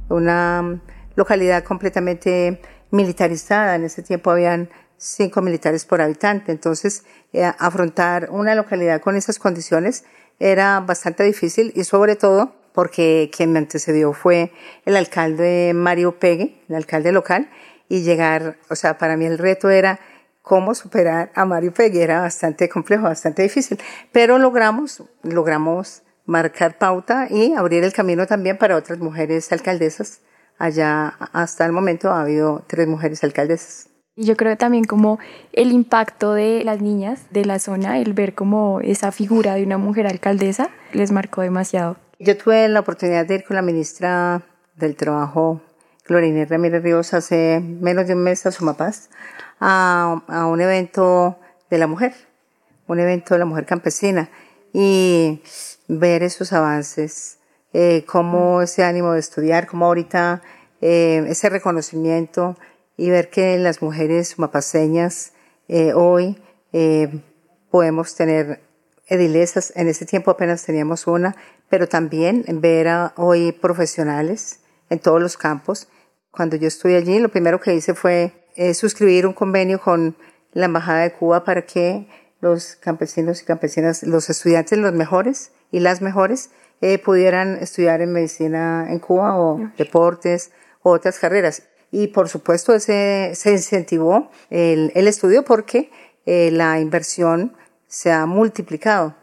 Una 0.10 0.80
localidad 1.16 1.64
completamente 1.64 2.62
militarizada. 2.92 3.76
En 3.76 3.84
ese 3.84 4.04
tiempo 4.04 4.32
habían 4.32 4.70
cinco 4.98 5.42
militares 5.42 5.86
por 5.86 6.02
habitante. 6.02 6.52
Entonces, 6.52 7.04
eh, 7.34 7.44
afrontar 7.60 8.30
una 8.32 8.56
localidad 8.56 9.02
con 9.02 9.16
esas 9.16 9.40
condiciones 9.40 10.06
era 10.40 10.80
bastante 10.80 11.24
difícil 11.24 11.74
y 11.76 11.84
sobre 11.84 12.16
todo 12.16 12.56
porque 12.74 13.32
quien 13.36 13.52
me 13.52 13.60
antecedió 13.60 14.14
fue 14.14 14.52
el 14.86 14.96
alcalde 14.96 15.72
Mario 15.74 16.20
Pegue, 16.20 16.62
el 16.70 16.76
alcalde 16.76 17.12
local, 17.12 17.50
y 17.90 18.04
llegar, 18.04 18.58
o 18.70 18.76
sea, 18.76 19.00
para 19.00 19.18
mí 19.18 19.26
el 19.26 19.40
reto 19.40 19.72
era 19.72 20.00
cómo 20.48 20.74
superar 20.74 21.30
a 21.36 21.44
Mario 21.44 21.74
Pegue, 21.74 22.01
era 22.01 22.22
bastante 22.22 22.70
complejo, 22.70 23.04
bastante 23.04 23.42
difícil, 23.42 23.77
pero 24.13 24.38
logramos, 24.38 25.04
logramos 25.22 26.04
marcar 26.25 26.77
pauta 26.77 27.27
y 27.30 27.54
abrir 27.54 27.84
el 27.84 27.92
camino 27.92 28.25
también 28.27 28.58
para 28.58 28.77
otras 28.77 29.00
mujeres 29.00 29.51
alcaldesas. 29.51 30.22
Allá 30.58 31.10
hasta 31.34 31.66
el 31.66 31.74
momento 31.74 32.12
ha 32.12 32.22
habido 32.22 32.63
tres 32.66 32.88
mujeres 32.88 33.25
alcaldesas. 33.25 33.89
Y 34.16 34.24
yo 34.24 34.38
creo 34.38 34.56
también 34.56 34.86
como 34.86 35.20
el 35.51 35.74
impacto 35.74 36.34
de 36.34 36.63
las 36.63 36.82
niñas 36.82 37.25
de 37.30 37.44
la 37.44 37.60
zona, 37.60 38.00
el 38.00 38.13
ver 38.13 38.34
como 38.34 38.80
esa 38.80 39.12
figura 39.12 39.56
de 39.56 39.63
una 39.63 39.77
mujer 39.77 40.08
alcaldesa, 40.08 40.70
les 40.94 41.12
marcó 41.12 41.42
demasiado. 41.42 41.98
Yo 42.20 42.38
tuve 42.38 42.70
la 42.70 42.80
oportunidad 42.80 43.25
de 43.25 43.36
ir 43.36 43.44
con 43.44 43.58
la 43.58 43.62
ministra 43.62 44.44
del 44.77 44.96
Trabajo, 44.96 45.62
Gloria 46.08 46.46
Ramírez 46.46 46.84
Ríos, 46.84 47.14
hace 47.14 47.60
menos 47.60 48.08
de 48.08 48.14
un 48.14 48.24
mes 48.24 48.46
a 48.46 48.52
Sumapaz, 48.52 49.10
a, 49.60 50.22
a 50.28 50.48
un 50.48 50.62
evento 50.62 51.38
de 51.70 51.78
la 51.78 51.88
mujer, 51.88 52.14
un 52.88 53.00
evento 53.00 53.34
de 53.34 53.40
la 53.40 53.46
mujer 53.46 53.66
campesina, 53.66 54.30
y 54.72 55.44
ver 55.90 56.24
esos 56.24 56.54
avances, 56.54 57.40
eh, 57.74 58.06
cómo 58.08 58.62
ese 58.62 58.86
ánimo 58.86 59.12
de 59.12 59.20
estudiar, 59.20 59.68
cómo 59.68 59.86
ahorita 59.86 60.42
eh, 60.80 61.26
ese 61.28 61.50
reconocimiento, 61.50 62.56
y 62.96 63.10
ver 63.10 63.30
que 63.30 63.58
las 63.58 63.82
mujeres 63.82 64.40
mapaseñas 64.40 65.34
eh, 65.68 65.92
hoy 65.94 66.42
eh, 66.72 67.22
podemos 67.70 68.16
tener 68.16 68.62
edilesas, 69.08 69.74
en 69.76 69.90
ese 69.90 70.06
tiempo 70.06 70.32
apenas 70.32 70.64
teníamos 70.64 71.06
una, 71.06 71.36
pero 71.68 71.90
también 71.90 72.46
ver 72.62 72.88
hoy 73.18 73.52
profesionales 73.52 74.62
en 74.90 75.00
todos 75.00 75.22
los 75.22 75.36
campos. 75.36 75.90
Cuando 76.38 76.56
yo 76.56 76.70
estuve 76.70 76.96
allí, 76.96 77.20
lo 77.20 77.29
primero 77.29 77.60
que 77.60 77.75
hice 77.75 77.94
fue 77.94 78.32
eh, 78.56 78.74
suscribir 78.74 79.27
un 79.27 79.34
convenio 79.34 79.82
con 79.82 80.15
la 80.53 80.65
Embajada 80.65 81.01
de 81.01 81.12
Cuba 81.12 81.44
para 81.44 81.63
que 81.63 82.08
los 82.39 82.75
campesinos 82.75 83.41
y 83.41 83.46
campesinas, 83.46 84.03
los 84.03 84.29
estudiantes, 84.29 84.77
los 84.77 84.94
mejores 84.94 85.51
y 85.72 85.79
las 85.79 86.01
mejores, 86.01 86.51
pudieran 87.03 87.58
estudiar 87.60 88.01
en 88.01 88.13
medicina 88.13 88.86
en 88.88 89.00
Cuba 89.00 89.36
o 89.36 89.60
deportes 89.79 90.51
o 90.84 90.91
otras 90.91 91.17
carreras 91.17 91.63
y 91.91 92.08
por 92.08 92.29
supuesto 92.29 92.74
ese, 92.74 93.32
se 93.36 93.51
incentivó 93.51 94.29
el, 94.50 94.91
el 94.96 95.08
estudio 95.08 95.44
porque 95.44 95.89
eh, 96.25 96.51
la 96.51 96.79
inversión 96.79 97.56
se 97.88 98.12
ha 98.12 98.25
multiplicado. 98.25 99.15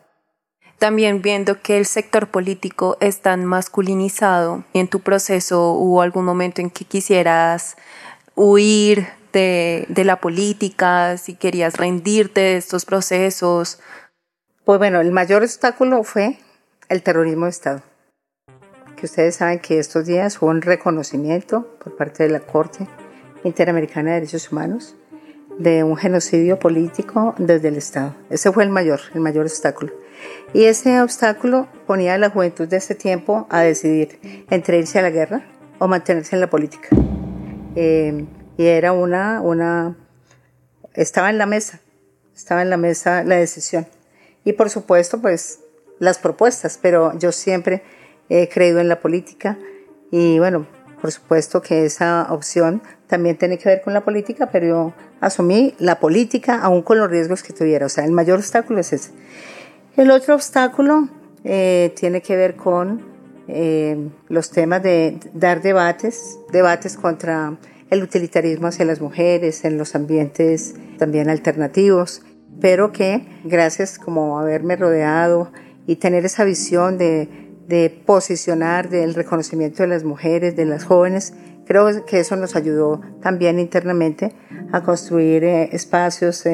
También 0.79 1.23
viendo 1.23 1.61
que 1.63 1.79
el 1.79 1.87
sector 1.87 2.29
político 2.29 2.97
es 3.01 3.21
tan 3.21 3.45
masculinizado, 3.45 4.65
¿en 4.75 4.89
tu 4.89 5.01
proceso 5.01 5.73
hubo 5.73 6.03
algún 6.03 6.25
momento 6.25 6.61
en 6.61 6.71
que 6.71 6.85
quisieras 6.85 7.77
huir 8.35 9.07
de, 9.33 9.87
la 10.05 10.21
política, 10.21 11.17
si 11.17 11.35
querías 11.35 11.77
rendirte 11.77 12.41
de 12.41 12.57
estos 12.57 12.85
procesos? 12.85 13.81
Pues 14.65 14.79
bueno, 14.79 15.01
el 15.01 15.11
mayor 15.11 15.43
obstáculo 15.43 16.05
fue 16.05 16.39
el 16.89 17.03
terrorismo 17.03 17.47
de 17.47 17.51
Estado 17.51 17.83
ustedes 19.05 19.37
saben 19.37 19.61
que 19.61 19.79
estos 19.79 20.07
días 20.07 20.41
hubo 20.41 20.51
un 20.51 20.63
reconocimiento 20.63 21.67
por 21.83 21.97
parte 21.97 22.25
de 22.25 22.31
la 22.31 22.41
Corte 22.41 22.89
Interamericana 23.45 24.11
de 24.11 24.21
Derechos 24.21 24.51
Humanos 24.51 24.97
de 25.59 25.85
un 25.85 25.97
genocidio 25.97 26.59
político 26.59 27.35
desde 27.39 27.69
el 27.69 27.77
Estado. 27.77 28.17
Ese 28.31 28.51
fue 28.51 28.65
el 28.65 28.71
mayor, 28.71 29.01
el 29.15 29.21
mayor 29.21 29.45
obstáculo. 29.45 29.93
Y 30.53 30.65
ese 30.65 31.01
obstáculo 31.01 31.69
ponía 31.87 32.15
a 32.15 32.19
la 32.19 32.31
juventud 32.31 32.69
de 32.69 32.77
ese 32.77 32.95
tiempo 32.95 33.47
a 33.51 33.61
decidir 33.61 34.19
entre 34.51 34.79
irse 34.79 34.99
a 34.99 35.03
la 35.03 35.11
guerra 35.11 35.45
o 35.79 35.89
mantenerse 35.89 36.37
en 36.37 36.41
la 36.41 36.51
política. 36.51 36.89
Eh, 37.77 38.25
y 38.57 38.67
era 38.67 38.93
una, 38.93 39.41
una, 39.41 39.97
estaba 40.95 41.31
en 41.31 41.39
la 41.39 41.47
mesa, 41.47 41.81
estaba 42.35 42.63
en 42.63 42.71
la 42.71 42.77
mesa 42.77 43.25
la 43.25 43.37
decisión. 43.37 43.87
Y 44.45 44.53
por 44.53 44.71
supuesto, 44.71 45.21
pues 45.21 45.61
las 45.99 46.19
propuestas, 46.19 46.79
pero 46.81 47.19
yo 47.19 47.33
siempre 47.33 47.83
he 48.29 48.49
creído 48.49 48.81
en 48.81 48.89
la 48.89 49.01
política 49.01 49.59
y 50.11 50.39
bueno, 50.39 50.67
por 51.01 51.11
supuesto 51.13 51.61
que 51.61 51.85
esa 51.85 52.29
opción 52.31 52.83
también 53.09 53.37
tiene 53.37 53.59
que 53.59 53.69
ver 53.69 53.83
con 53.83 53.93
la 53.93 54.05
política, 54.05 54.49
pero 54.51 54.67
yo 54.67 54.95
asumí 55.21 55.75
la 55.79 56.01
política 56.01 56.61
aún 56.63 56.83
con 56.83 56.99
los 56.99 57.11
riesgos 57.11 57.43
que 57.43 57.53
tuviera. 57.53 57.87
O 57.87 57.89
sea, 57.89 58.05
el 58.05 58.13
mayor 58.13 58.39
obstáculo 58.39 58.81
es 58.81 58.93
ese. 58.93 59.11
El 59.97 60.11
otro 60.11 60.35
obstáculo 60.35 61.09
eh, 61.45 61.93
tiene 61.95 62.21
que 62.21 62.35
ver 62.35 62.57
con 62.57 63.03
eh, 63.47 64.09
los 64.29 64.51
temas 64.51 64.83
de 64.83 65.21
dar 65.35 65.63
debates, 65.63 66.37
debates 66.51 66.97
contra 66.97 67.57
el 67.91 68.03
utilitarismo 68.03 68.67
hacia 68.67 68.85
las 68.87 69.01
mujeres 69.01 69.65
en 69.65 69.79
los 69.79 69.95
ambientes 69.95 70.75
también 70.99 71.31
alternativos, 71.31 72.23
pero 72.61 72.91
que 72.91 73.25
gracias 73.45 74.01
como 74.01 74.41
haberme 74.41 74.75
rodeado 74.75 75.53
y 75.87 75.97
tener 75.97 76.25
esa 76.25 76.43
visión 76.43 76.99
de 76.99 78.03
posicionar, 78.05 78.89
del 78.89 79.15
reconocimiento 79.15 79.85
de 79.85 79.89
las 79.91 80.03
mujeres, 80.03 80.57
de 80.57 80.65
las 80.65 80.85
jóvenes. 80.85 81.35
Creo 81.67 82.05
que 82.05 82.19
eso 82.19 82.35
nos 82.35 82.57
ayudó 82.57 83.01
también 83.23 83.61
internamente 83.61 84.35
a 84.73 84.83
construir 84.83 85.45
eh, 85.45 85.69
espacios. 85.73 86.45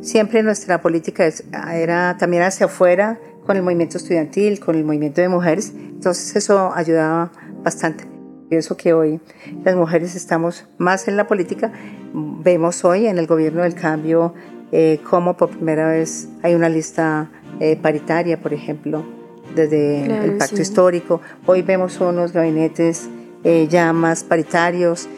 Siempre 0.00 0.42
nuestra 0.42 0.80
política 0.80 1.28
era 1.72 2.16
también 2.18 2.42
hacia 2.42 2.66
afuera, 2.66 3.18
con 3.46 3.56
el 3.56 3.62
movimiento 3.62 3.96
estudiantil, 3.96 4.60
con 4.60 4.76
el 4.76 4.84
movimiento 4.84 5.20
de 5.20 5.28
mujeres. 5.28 5.72
Entonces 5.74 6.36
eso 6.36 6.72
ayudaba 6.74 7.32
bastante. 7.62 8.04
Pienso 8.48 8.76
que 8.76 8.92
hoy 8.92 9.20
las 9.64 9.74
mujeres 9.76 10.14
estamos 10.14 10.66
más 10.78 11.08
en 11.08 11.16
la 11.16 11.26
política. 11.26 11.72
Vemos 12.12 12.84
hoy 12.84 13.06
en 13.06 13.18
el 13.18 13.26
gobierno 13.26 13.62
del 13.62 13.74
cambio 13.74 14.34
eh, 14.70 15.00
cómo 15.08 15.36
por 15.36 15.50
primera 15.50 15.88
vez 15.88 16.28
hay 16.42 16.54
una 16.54 16.68
lista 16.68 17.30
paritaria, 17.82 18.40
por 18.40 18.52
ejemplo, 18.52 19.04
desde 19.54 20.24
el 20.24 20.36
pacto 20.36 20.60
histórico. 20.60 21.20
Hoy 21.46 21.62
vemos 21.62 22.00
unos 22.00 22.32
gabinetes 22.32 23.08
eh, 23.44 23.68
ya 23.70 23.92
más 23.92 24.24
paritarios 24.24 25.08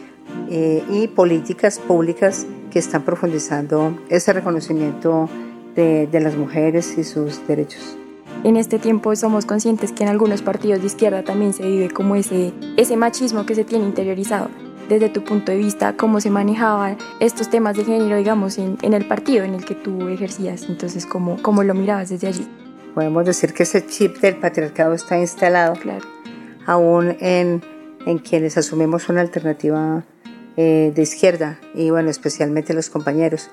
eh, 0.49 0.83
y 0.91 1.07
políticas 1.07 1.79
públicas 1.79 2.45
que 2.71 2.79
están 2.79 3.03
profundizando 3.03 3.95
ese 4.09 4.33
reconocimiento 4.33 5.29
de, 5.75 6.07
de 6.07 6.19
las 6.19 6.35
mujeres 6.35 6.97
y 6.97 7.03
sus 7.03 7.45
derechos. 7.47 7.95
En 8.43 8.57
este 8.57 8.79
tiempo 8.79 9.15
somos 9.15 9.45
conscientes 9.45 9.91
que 9.91 10.03
en 10.03 10.09
algunos 10.09 10.41
partidos 10.41 10.79
de 10.79 10.87
izquierda 10.87 11.23
también 11.23 11.53
se 11.53 11.63
vive 11.63 11.91
como 11.91 12.15
ese, 12.15 12.53
ese 12.77 12.97
machismo 12.97 13.45
que 13.45 13.53
se 13.53 13.63
tiene 13.63 13.85
interiorizado 13.85 14.49
desde 14.89 15.09
tu 15.09 15.23
punto 15.23 15.51
de 15.51 15.59
vista, 15.59 15.95
cómo 15.95 16.19
se 16.19 16.31
manejaban 16.31 16.97
estos 17.19 17.49
temas 17.49 17.77
de 17.77 17.85
género, 17.85 18.17
digamos, 18.17 18.57
en, 18.57 18.77
en, 18.81 18.93
el 18.93 19.07
partido 19.07 19.45
en 19.45 19.53
el 19.53 19.63
que 19.63 19.75
tú 19.75 20.07
ejercías. 20.09 20.63
Entonces, 20.67 21.05
¿cómo, 21.05 21.37
cómo 21.41 21.63
lo 21.63 21.73
mirabas 21.73 22.09
desde 22.09 22.27
allí? 22.27 22.47
podemos 22.93 23.25
decir 23.25 23.53
que 23.53 23.63
ese 23.63 23.85
chip 23.85 24.17
del 24.17 24.37
patriarcado 24.37 24.93
está 24.93 25.17
instalado 25.17 25.73
claro. 25.73 26.05
aún 26.65 27.15
en, 27.19 27.61
en, 28.05 28.17
quienes 28.19 28.57
asumimos 28.57 29.09
una 29.09 29.21
alternativa 29.21 30.03
eh, 30.61 30.91
de 30.93 31.01
izquierda 31.01 31.59
y 31.73 31.89
bueno, 31.89 32.09
especialmente 32.09 32.73
los 32.73 32.89
compañeros. 32.89 33.49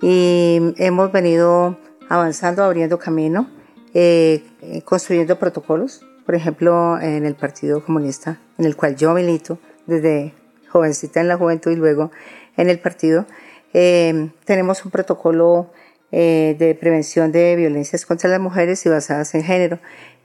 Y 0.00 0.74
hemos 0.76 1.10
venido 1.10 1.76
avanzando, 2.08 2.62
abriendo 2.62 2.98
camino, 2.98 3.50
eh, 3.94 4.44
construyendo 4.84 5.38
protocolos, 5.38 6.04
por 6.24 6.34
ejemplo, 6.34 7.00
en 7.00 7.26
el 7.26 7.34
Partido 7.34 7.84
Comunista, 7.84 8.40
en 8.58 8.64
el 8.64 8.76
cual 8.76 8.94
yo 8.96 9.12
milito 9.12 9.58
desde 9.86 10.34
jovencita 10.68 11.20
en 11.20 11.28
la 11.28 11.36
juventud 11.36 11.72
y 11.72 11.76
luego 11.76 12.10
en 12.56 12.68
el 12.68 12.78
partido, 12.78 13.26
eh, 13.74 14.30
tenemos 14.44 14.84
un 14.84 14.90
protocolo 14.90 15.70
eh, 16.14 16.56
de 16.58 16.74
prevención 16.74 17.32
de 17.32 17.56
violencias 17.56 18.04
contra 18.04 18.28
las 18.28 18.38
mujeres 18.38 18.84
y 18.84 18.90
basadas 18.90 19.34
en 19.34 19.44
género. 19.44 19.78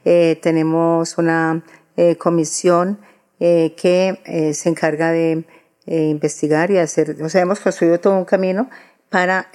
Eh, 0.04 0.38
tenemos 0.42 1.18
una 1.18 1.64
eh, 1.96 2.18
comisión 2.18 3.00
que 3.40 4.52
se 4.56 4.68
encarga 4.68 5.12
de 5.12 5.46
investigar 5.88 6.70
y 6.70 6.78
hacer, 6.78 7.16
o 7.24 7.30
sea, 7.30 7.42
hemos 7.42 7.60
construido 7.60 8.00
todo 8.00 8.18
un 8.18 8.26
camino 8.26 8.70
para 9.10 9.50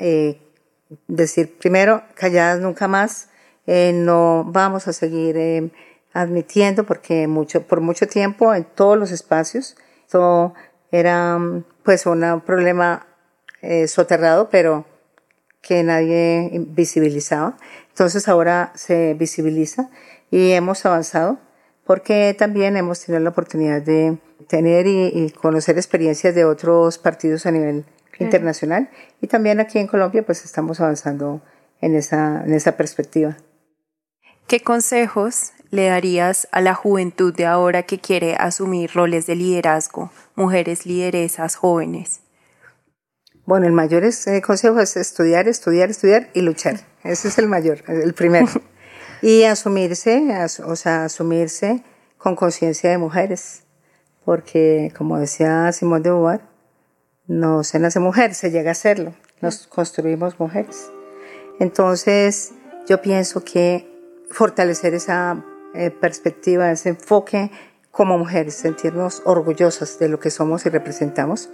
decir, 1.06 1.58
primero, 1.58 2.02
calladas 2.14 2.60
nunca 2.60 2.88
más, 2.88 3.28
no 3.66 4.44
vamos 4.46 4.88
a 4.88 4.92
seguir 4.92 5.70
admitiendo 6.12 6.84
porque 6.84 7.26
mucho, 7.26 7.62
por 7.66 7.80
mucho 7.80 8.06
tiempo 8.06 8.54
en 8.54 8.64
todos 8.64 8.98
los 8.98 9.10
espacios, 9.10 9.76
esto 10.06 10.54
era 10.90 11.38
pues 11.82 12.06
un 12.06 12.42
problema 12.44 13.06
eh, 13.62 13.88
soterrado, 13.88 14.50
pero 14.50 14.84
que 15.62 15.82
nadie 15.82 16.50
visibilizaba. 16.68 17.56
Entonces 17.88 18.28
ahora 18.28 18.72
se 18.74 19.14
visibiliza 19.14 19.88
y 20.30 20.52
hemos 20.52 20.84
avanzado 20.84 21.38
porque 21.84 22.34
también 22.38 22.76
hemos 22.76 23.00
tenido 23.00 23.22
la 23.22 23.30
oportunidad 23.30 23.80
de 23.80 24.18
tener 24.48 24.86
y, 24.86 25.30
conocer 25.30 25.76
experiencias 25.76 26.34
de 26.34 26.44
otros 26.44 26.98
partidos 26.98 27.46
a 27.46 27.50
nivel 27.50 27.84
internacional 28.18 28.88
y 29.20 29.26
también 29.26 29.58
aquí 29.58 29.78
en 29.78 29.88
Colombia 29.88 30.24
pues 30.24 30.44
estamos 30.44 30.80
avanzando 30.80 31.42
en 31.80 31.96
esa, 31.96 32.42
en 32.44 32.54
esa 32.54 32.76
perspectiva. 32.76 33.36
¿Qué 34.46 34.60
consejos 34.60 35.52
le 35.70 35.86
darías 35.86 36.46
a 36.52 36.60
la 36.60 36.74
juventud 36.74 37.34
de 37.34 37.46
ahora 37.46 37.84
que 37.84 37.98
quiere 37.98 38.36
asumir 38.36 38.92
roles 38.92 39.26
de 39.26 39.34
liderazgo, 39.34 40.10
mujeres 40.34 40.86
lideresas 40.86 41.56
jóvenes? 41.56 42.20
Bueno, 43.44 43.66
el 43.66 43.72
mayor 43.72 44.04
eh, 44.04 44.42
consejo 44.42 44.78
es 44.80 44.96
estudiar, 44.96 45.48
estudiar, 45.48 45.90
estudiar 45.90 46.30
y 46.34 46.42
luchar. 46.42 46.80
Ese 47.02 47.28
es 47.28 47.38
el 47.38 47.48
mayor, 47.48 47.82
el 47.88 48.14
primero. 48.14 48.46
y 49.22 49.44
asumirse, 49.44 50.22
o 50.64 50.76
sea, 50.76 51.04
asumirse 51.06 51.82
con 52.18 52.36
conciencia 52.36 52.90
de 52.90 52.98
mujeres. 52.98 53.64
Porque, 54.24 54.92
como 54.96 55.18
decía 55.18 55.72
Simón 55.72 56.02
de 56.02 56.10
Beauvoir, 56.10 56.40
no 57.26 57.64
se 57.64 57.78
nace 57.78 58.00
mujer, 58.00 58.34
se 58.34 58.50
llega 58.50 58.72
a 58.72 58.74
serlo. 58.74 59.14
Nos 59.40 59.66
construimos 59.66 60.38
mujeres. 60.38 60.90
Entonces, 61.58 62.52
yo 62.86 63.00
pienso 63.00 63.44
que 63.44 63.88
fortalecer 64.30 64.94
esa 64.94 65.44
eh, 65.74 65.90
perspectiva, 65.90 66.70
ese 66.70 66.90
enfoque 66.90 67.50
como 67.90 68.18
mujeres, 68.18 68.54
sentirnos 68.54 69.22
orgullosas 69.24 69.98
de 69.98 70.08
lo 70.08 70.18
que 70.18 70.30
somos 70.30 70.64
y 70.66 70.70
representamos 70.70 71.50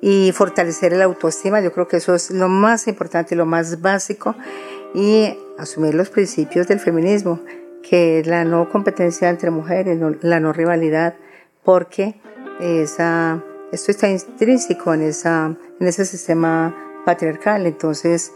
y 0.00 0.32
fortalecer 0.32 0.92
el 0.92 1.02
autoestima. 1.02 1.60
Yo 1.60 1.72
creo 1.72 1.88
que 1.88 1.98
eso 1.98 2.14
es 2.14 2.30
lo 2.30 2.48
más 2.48 2.88
importante 2.88 3.36
lo 3.36 3.46
más 3.46 3.80
básico 3.80 4.34
y 4.94 5.36
asumir 5.58 5.94
los 5.94 6.10
principios 6.10 6.66
del 6.66 6.80
feminismo, 6.80 7.40
que 7.82 8.20
es 8.20 8.26
la 8.26 8.44
no 8.44 8.68
competencia 8.70 9.28
entre 9.28 9.50
mujeres, 9.50 9.98
la 10.22 10.40
no 10.40 10.52
rivalidad, 10.52 11.14
porque 11.64 12.20
esa, 12.60 13.42
esto 13.72 13.90
está 13.90 14.08
intrínseco 14.08 14.94
en, 14.94 15.02
esa, 15.02 15.56
en 15.78 15.86
ese 15.86 16.04
sistema 16.04 16.74
patriarcal. 17.04 17.66
Entonces, 17.66 18.32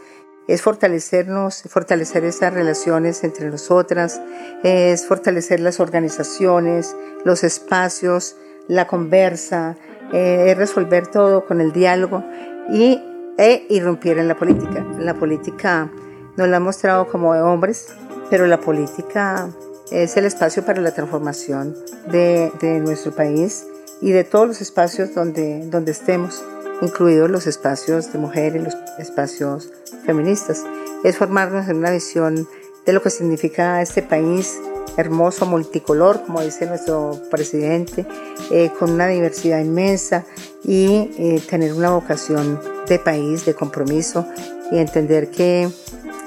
es 0.47 0.63
fortalecernos, 0.63 1.63
fortalecer 1.69 2.25
esas 2.25 2.53
relaciones 2.53 3.25
entre 3.25 3.51
nosotras, 3.51 4.21
es 4.63 5.07
fortalecer 5.07 5.61
las 5.61 5.81
organizaciones, 5.81 6.95
los 7.25 7.45
espacios, 7.45 8.37
la 8.69 8.87
conversa, 8.87 9.77
eh, 10.13 10.51
es 10.51 10.59
resolver 10.59 11.07
todo 11.07 11.47
con 11.47 11.61
el 11.61 11.73
diálogo 11.73 12.23
y 12.71 13.03
e 13.37 13.67
irrumpir 13.69 14.19
en 14.19 14.29
la 14.29 14.37
política. 14.37 14.85
La 14.99 15.15
política 15.15 15.91
nos 16.37 16.49
la 16.49 16.59
ha 16.59 16.61
mostrado 16.61 17.09
como 17.09 17.31
hombres, 17.31 17.95
pero 18.31 18.47
la 18.47 18.61
política 18.61 19.49
es 19.91 20.17
el 20.17 20.25
espacio 20.25 20.65
para 20.65 20.81
la 20.81 20.93
transformación 20.93 21.77
de, 22.11 22.51
nuestro 22.83 23.13
país 23.13 23.67
y 24.01 24.13
de 24.13 24.25
todos 24.25 24.47
los 24.47 24.61
espacios 24.61 25.15
donde, 25.15 25.67
donde 25.67 25.93
estemos, 25.93 26.43
incluidos 26.83 27.31
los 27.31 27.47
espacios 27.47 28.13
de 28.13 28.19
mujeres, 28.19 28.63
los 28.63 28.75
espacios 28.99 29.71
feministas. 30.05 30.65
Es 31.05 31.17
formarnos 31.17 31.69
en 31.69 31.77
una 31.77 31.91
visión 31.91 32.49
de 32.87 32.93
lo 32.93 33.03
que 33.03 33.11
significa 33.11 33.81
este 33.83 34.03
país 34.03 34.59
hermoso, 34.97 35.47
multicolor, 35.47 36.23
como 36.25 36.41
dice 36.41 36.67
nuestro 36.67 37.21
presidente, 37.31 38.07
eh, 38.51 38.71
con 38.79 38.91
una 38.91 39.09
diversidad 39.09 39.59
inmensa 39.59 40.25
y 40.63 41.11
eh, 41.19 41.43
tener 41.49 41.73
una 41.73 41.91
vocación 41.91 42.61
de 42.89 42.99
país, 42.99 43.45
de 43.45 43.55
compromiso 43.55 44.27
y 44.71 44.79
entender 44.79 45.31
que 45.31 45.69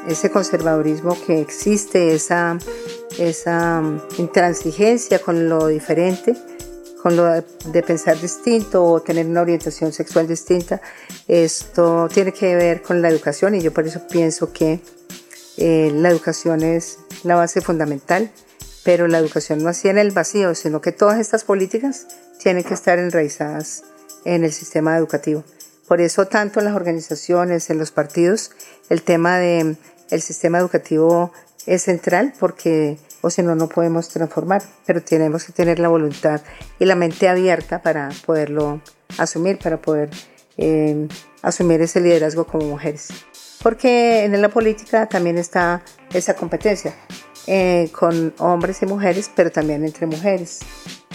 ese 0.08 0.32
conservadurismo 0.32 1.18
que 1.26 1.42
existe, 1.42 2.14
esa, 2.14 2.58
esa 3.18 3.82
intransigencia 4.18 5.20
con 5.20 5.50
lo 5.50 5.68
diferente, 5.68 6.36
con 7.02 7.16
lo 7.16 7.26
de, 7.26 7.84
pensar 7.84 8.20
distinto 8.20 8.84
o 8.84 9.02
tener 9.02 9.26
una 9.26 9.42
orientación 9.42 9.94
sexual 9.94 10.28
distinta, 10.28 10.82
esto 11.28 12.08
tiene 12.12 12.32
que 12.32 12.56
ver 12.56 12.82
con 12.82 13.02
la 13.02 13.10
educación 13.10 13.56
y 13.56 13.62
yo 13.62 13.74
por 13.74 13.86
eso 13.88 14.02
pienso 14.08 14.52
que 14.52 14.80
eh, 15.58 15.92
la 15.94 16.10
educación 16.10 16.64
es 16.64 17.00
la 17.24 17.36
base 17.36 17.62
fundamental 17.62 18.32
pero 18.88 19.10
la 19.10 19.18
educación 19.18 19.62
no 19.62 19.68
hacía 19.68 19.92
en 19.92 19.98
el 19.98 20.12
vacío, 20.12 20.56
sino 20.56 20.80
que 20.80 20.94
todas 20.94 21.20
estas 21.20 21.44
políticas 21.44 22.08
tienen 22.42 22.64
que 22.64 22.74
estar 22.74 22.98
enraizadas 23.00 23.84
en 24.24 24.46
el 24.46 24.54
sistema 24.54 24.96
educativo. 24.96 25.44
Por 25.90 26.00
eso 26.00 26.28
tanto 26.28 26.60
en 26.62 26.68
las 26.68 26.76
organizaciones, 26.78 27.70
en 27.70 27.80
los 27.80 27.92
partidos, 27.92 28.52
el 28.90 29.04
tema 29.04 29.40
del 29.40 29.76
el 30.10 30.22
sistema 30.22 30.60
educativo 30.60 31.34
es 31.66 31.82
central 31.82 32.34
porque 32.40 32.98
o 33.22 33.30
si 33.30 33.42
no, 33.44 33.56
no 33.56 33.68
podemos 33.68 34.10
transformar, 34.10 34.62
pero 34.86 35.02
tenemos 35.02 35.46
que 35.46 35.54
tener 35.54 35.80
la 35.80 35.88
voluntad 35.88 36.42
y 36.80 36.86
la 36.86 36.96
mente 36.96 37.28
abierta 37.28 37.82
para 37.82 38.10
poderlo 38.26 38.82
asumir, 39.18 39.58
para 39.60 39.82
poder 39.82 40.10
eh, 40.58 41.08
asumir 41.42 41.82
ese 41.82 42.02
liderazgo 42.02 42.46
como 42.46 42.66
mujeres. 42.66 43.10
Porque 43.64 44.24
en 44.24 44.40
la 44.42 44.50
política 44.50 45.08
también 45.08 45.38
está 45.38 45.84
esa 46.14 46.36
competencia. 46.36 46.94
Eh, 47.50 47.90
con 47.98 48.34
hombres 48.40 48.82
y 48.82 48.86
mujeres, 48.86 49.32
pero 49.34 49.50
también 49.50 49.86
entre 49.86 50.06
mujeres. 50.06 50.60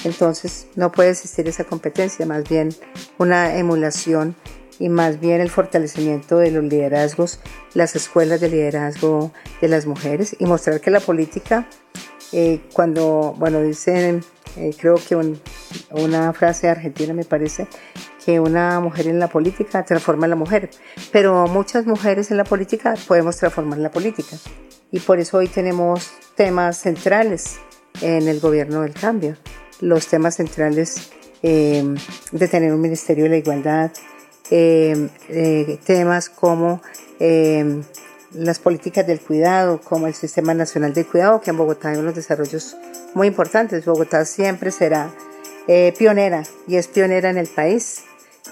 Entonces 0.02 0.66
no 0.76 0.90
puede 0.90 1.10
existir 1.10 1.46
esa 1.46 1.64
competencia, 1.64 2.24
más 2.24 2.48
bien 2.48 2.70
una 3.18 3.54
emulación 3.58 4.34
y 4.78 4.88
más 4.88 5.20
bien 5.20 5.40
el 5.40 5.50
fortalecimiento 5.50 6.38
de 6.38 6.50
los 6.50 6.64
liderazgos, 6.64 7.40
las 7.74 7.96
escuelas 7.96 8.40
de 8.40 8.48
liderazgo 8.48 9.32
de 9.60 9.68
las 9.68 9.86
mujeres 9.86 10.36
y 10.38 10.46
mostrar 10.46 10.80
que 10.80 10.90
la 10.90 11.00
política, 11.00 11.68
eh, 12.32 12.60
cuando, 12.72 13.34
bueno, 13.38 13.60
dicen, 13.60 14.22
eh, 14.56 14.74
creo 14.78 14.96
que 14.96 15.16
una 15.90 16.32
frase 16.32 16.68
argentina 16.68 17.14
me 17.14 17.24
parece, 17.24 17.66
que 18.24 18.38
una 18.38 18.78
mujer 18.80 19.08
en 19.08 19.18
la 19.18 19.28
política 19.28 19.84
transforma 19.84 20.26
a 20.26 20.28
la 20.28 20.36
mujer, 20.36 20.70
pero 21.10 21.46
muchas 21.46 21.86
mujeres 21.86 22.30
en 22.30 22.36
la 22.36 22.44
política 22.44 22.94
podemos 23.08 23.36
transformar 23.36 23.78
la 23.78 23.90
política 23.90 24.36
y 24.92 25.00
por 25.00 25.18
eso 25.18 25.38
hoy 25.38 25.48
tenemos 25.48 26.12
temas 26.36 26.76
centrales 26.76 27.58
en 28.00 28.28
el 28.28 28.40
gobierno 28.40 28.82
del 28.82 28.92
cambio. 28.92 29.36
Los 29.80 30.06
temas 30.06 30.36
centrales 30.36 31.10
eh, 31.42 31.82
de 32.30 32.48
tener 32.48 32.72
un 32.72 32.80
Ministerio 32.80 33.24
de 33.24 33.30
la 33.30 33.36
Igualdad, 33.38 33.90
eh, 34.54 35.08
eh, 35.28 35.78
temas 35.84 36.28
como 36.28 36.80
las 38.34 38.58
políticas 38.58 39.06
del 39.06 39.20
cuidado, 39.20 39.80
como 39.80 40.08
el 40.08 40.14
Sistema 40.14 40.54
Nacional 40.54 40.92
de 40.92 41.04
Cuidado, 41.04 41.40
que 41.40 41.50
en 41.50 41.56
Bogotá 41.56 41.90
hay 41.90 41.98
unos 41.98 42.16
desarrollos 42.16 42.76
muy 43.14 43.28
importantes. 43.28 43.84
Bogotá 43.84 44.24
siempre 44.24 44.72
será 44.72 45.10
pionera 45.96 46.42
y 46.66 46.76
es 46.76 46.88
pionera 46.88 47.30
en 47.30 47.38
el 47.38 47.46
país 47.46 48.02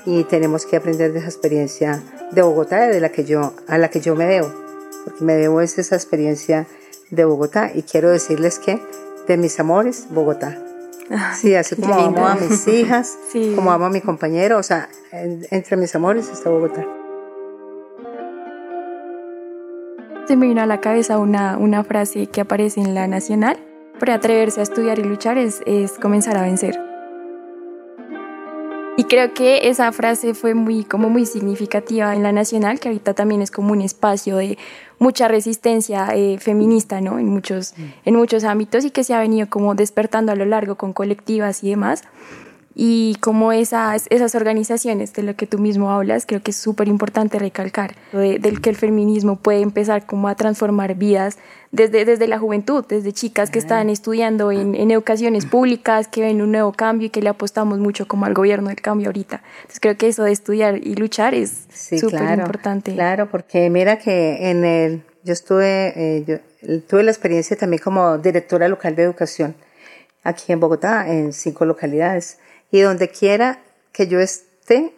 y 0.06 0.22
tenemos 0.24 0.66
que 0.66 0.76
aprender 0.76 1.12
de 1.12 1.18
esa 1.18 1.28
experiencia 1.28 2.02
de 2.30 2.42
Bogotá, 2.42 2.86
de 2.86 3.00
la 3.00 3.10
que 3.10 3.24
yo, 3.24 3.54
a 3.66 3.78
la 3.78 3.90
que 3.90 4.00
yo 4.00 4.14
me 4.14 4.26
debo 4.26 4.70
porque 5.04 5.24
me 5.24 5.34
debo 5.34 5.60
esa 5.60 5.80
experiencia 5.96 6.66
de 7.10 7.24
Bogotá 7.24 7.70
y 7.74 7.82
quiero 7.82 8.10
decirles 8.10 8.58
que 8.58 8.80
de 9.26 9.36
mis 9.36 9.58
amores, 9.60 10.06
Bogotá. 10.10 10.58
Sí, 11.34 11.54
así 11.54 11.76
como 11.76 11.94
amo 11.94 12.26
a 12.26 12.36
mis 12.36 12.68
hijas, 12.68 13.18
como 13.56 13.72
amo 13.72 13.86
a 13.86 13.90
mi 13.90 14.00
compañero, 14.00 14.58
o 14.58 14.62
sea, 14.62 14.88
entre 15.12 15.76
mis 15.76 15.94
amores 15.94 16.28
está 16.28 16.50
Bogotá. 16.50 16.86
Se 20.26 20.36
me 20.36 20.46
vino 20.46 20.62
a 20.62 20.66
la 20.66 20.80
cabeza 20.80 21.18
una, 21.18 21.58
una 21.58 21.82
frase 21.82 22.28
que 22.28 22.40
aparece 22.40 22.80
en 22.80 22.94
la 22.94 23.08
Nacional, 23.08 23.58
para 23.98 24.14
atreverse 24.14 24.60
a 24.60 24.62
estudiar 24.62 24.98
y 24.98 25.04
luchar 25.04 25.36
es, 25.36 25.62
es 25.66 25.92
comenzar 25.92 26.36
a 26.36 26.42
vencer. 26.42 26.89
Y 29.00 29.04
creo 29.04 29.32
que 29.32 29.70
esa 29.70 29.90
frase 29.92 30.34
fue 30.34 30.52
muy, 30.52 30.84
como 30.84 31.08
muy 31.08 31.24
significativa 31.24 32.14
en 32.14 32.22
la 32.22 32.32
nacional, 32.32 32.78
que 32.78 32.90
ahorita 32.90 33.14
también 33.14 33.40
es 33.40 33.50
como 33.50 33.72
un 33.72 33.80
espacio 33.80 34.36
de 34.36 34.58
mucha 34.98 35.26
resistencia 35.26 36.08
eh, 36.14 36.36
feminista, 36.38 37.00
¿no? 37.00 37.18
En 37.18 37.26
muchos, 37.26 37.72
mm. 37.78 37.82
en 38.04 38.14
muchos 38.14 38.44
ámbitos 38.44 38.84
y 38.84 38.90
que 38.90 39.02
se 39.02 39.14
ha 39.14 39.20
venido 39.20 39.48
como 39.48 39.74
despertando 39.74 40.32
a 40.32 40.34
lo 40.34 40.44
largo 40.44 40.74
con 40.74 40.92
colectivas 40.92 41.64
y 41.64 41.70
demás 41.70 42.02
y 42.74 43.16
como 43.20 43.52
esas, 43.52 44.06
esas 44.10 44.34
organizaciones 44.34 45.12
de 45.12 45.22
lo 45.22 45.34
que 45.34 45.46
tú 45.46 45.58
mismo 45.58 45.90
hablas, 45.90 46.24
creo 46.24 46.40
que 46.40 46.52
es 46.52 46.56
súper 46.56 46.88
importante 46.88 47.38
recalcar, 47.38 47.94
del 48.12 48.60
que 48.60 48.70
el 48.70 48.76
feminismo 48.76 49.36
puede 49.36 49.60
empezar 49.60 50.06
como 50.06 50.28
a 50.28 50.34
transformar 50.36 50.94
vidas 50.94 51.38
desde, 51.72 52.04
desde 52.04 52.28
la 52.28 52.38
juventud, 52.38 52.84
desde 52.88 53.12
chicas 53.12 53.50
que 53.50 53.58
están 53.58 53.90
estudiando 53.90 54.52
en, 54.52 54.74
en 54.74 54.90
educaciones 54.90 55.46
públicas, 55.46 56.08
que 56.08 56.22
ven 56.22 56.42
un 56.42 56.52
nuevo 56.52 56.72
cambio 56.72 57.06
y 57.06 57.10
que 57.10 57.22
le 57.22 57.28
apostamos 57.28 57.78
mucho 57.78 58.06
como 58.06 58.26
al 58.26 58.34
gobierno 58.34 58.68
del 58.68 58.80
cambio 58.80 59.08
ahorita. 59.08 59.42
Entonces 59.56 59.80
creo 59.80 59.96
que 59.96 60.08
eso 60.08 60.22
de 60.22 60.32
estudiar 60.32 60.78
y 60.78 60.94
luchar 60.94 61.34
es 61.34 61.66
súper 61.72 62.38
importante. 62.38 62.94
Claro, 62.94 63.28
porque 63.30 63.68
mira 63.68 63.98
que 63.98 64.50
en 64.50 64.64
el 64.64 65.02
yo 65.22 65.32
estuve, 65.32 65.92
eh, 65.96 66.24
yo 66.26 66.80
tuve 66.82 67.02
la 67.02 67.10
experiencia 67.10 67.56
también 67.56 67.82
como 67.82 68.18
directora 68.18 68.68
local 68.68 68.96
de 68.96 69.02
educación 69.02 69.54
aquí 70.22 70.52
en 70.52 70.60
Bogotá, 70.60 71.08
en 71.08 71.32
cinco 71.32 71.64
localidades. 71.64 72.38
Y 72.70 72.80
donde 72.80 73.08
quiera 73.08 73.60
que 73.92 74.06
yo 74.06 74.20
esté, 74.20 74.94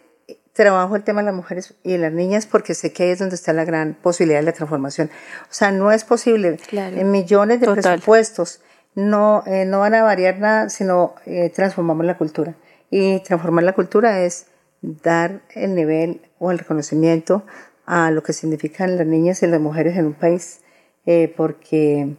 trabajo 0.53 0.95
el 0.95 1.03
tema 1.03 1.21
de 1.21 1.25
las 1.25 1.35
mujeres 1.35 1.73
y 1.83 1.93
de 1.93 1.97
las 1.97 2.13
niñas 2.13 2.45
porque 2.45 2.75
sé 2.75 2.93
que 2.93 3.03
ahí 3.03 3.09
es 3.09 3.19
donde 3.19 3.35
está 3.35 3.53
la 3.53 3.65
gran 3.65 3.95
posibilidad 3.95 4.39
de 4.39 4.45
la 4.45 4.51
transformación. 4.51 5.09
O 5.43 5.53
sea, 5.53 5.71
no 5.71 5.91
es 5.91 6.03
posible 6.03 6.59
en 6.71 7.11
millones 7.11 7.59
de 7.59 7.71
presupuestos, 7.71 8.61
no, 8.93 9.43
eh, 9.47 9.65
no 9.65 9.79
van 9.79 9.95
a 9.95 10.03
variar 10.03 10.39
nada, 10.39 10.69
sino 10.69 11.15
eh, 11.25 11.49
transformamos 11.49 12.05
la 12.05 12.17
cultura. 12.17 12.55
Y 12.91 13.21
transformar 13.21 13.63
la 13.63 13.73
cultura 13.73 14.21
es 14.21 14.45
dar 14.81 15.41
el 15.55 15.73
nivel 15.73 16.21
o 16.37 16.51
el 16.51 16.59
reconocimiento 16.59 17.43
a 17.85 18.11
lo 18.11 18.21
que 18.23 18.33
significan 18.33 18.97
las 18.97 19.07
niñas 19.07 19.41
y 19.41 19.47
las 19.47 19.59
mujeres 19.59 19.97
en 19.97 20.05
un 20.07 20.13
país, 20.13 20.61
eh, 21.05 21.33
porque 21.35 22.15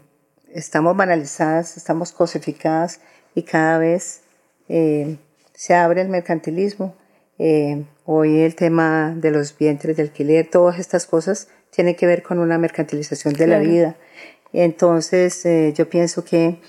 estamos 0.52 0.96
banalizadas, 0.96 1.76
estamos 1.76 2.12
cosificadas 2.12 3.00
y 3.34 3.42
cada 3.42 3.78
vez 3.78 4.22
eh, 4.68 5.18
se 5.54 5.74
abre 5.74 6.02
el 6.02 6.08
mercantilismo. 6.08 6.94
Eh, 7.38 7.84
hoy 8.04 8.40
el 8.40 8.54
tema 8.54 9.14
de 9.16 9.30
los 9.30 9.56
vientres 9.56 9.96
de 9.96 10.02
alquiler, 10.02 10.48
todas 10.50 10.78
estas 10.78 11.06
cosas 11.06 11.48
tienen 11.70 11.94
que 11.94 12.06
ver 12.06 12.22
con 12.22 12.38
una 12.38 12.58
mercantilización 12.58 13.34
de 13.34 13.46
la 13.46 13.58
vida. 13.58 13.96
Entonces 14.52 15.44
yo 15.74 15.88
pienso 15.88 16.24
que 16.24 16.60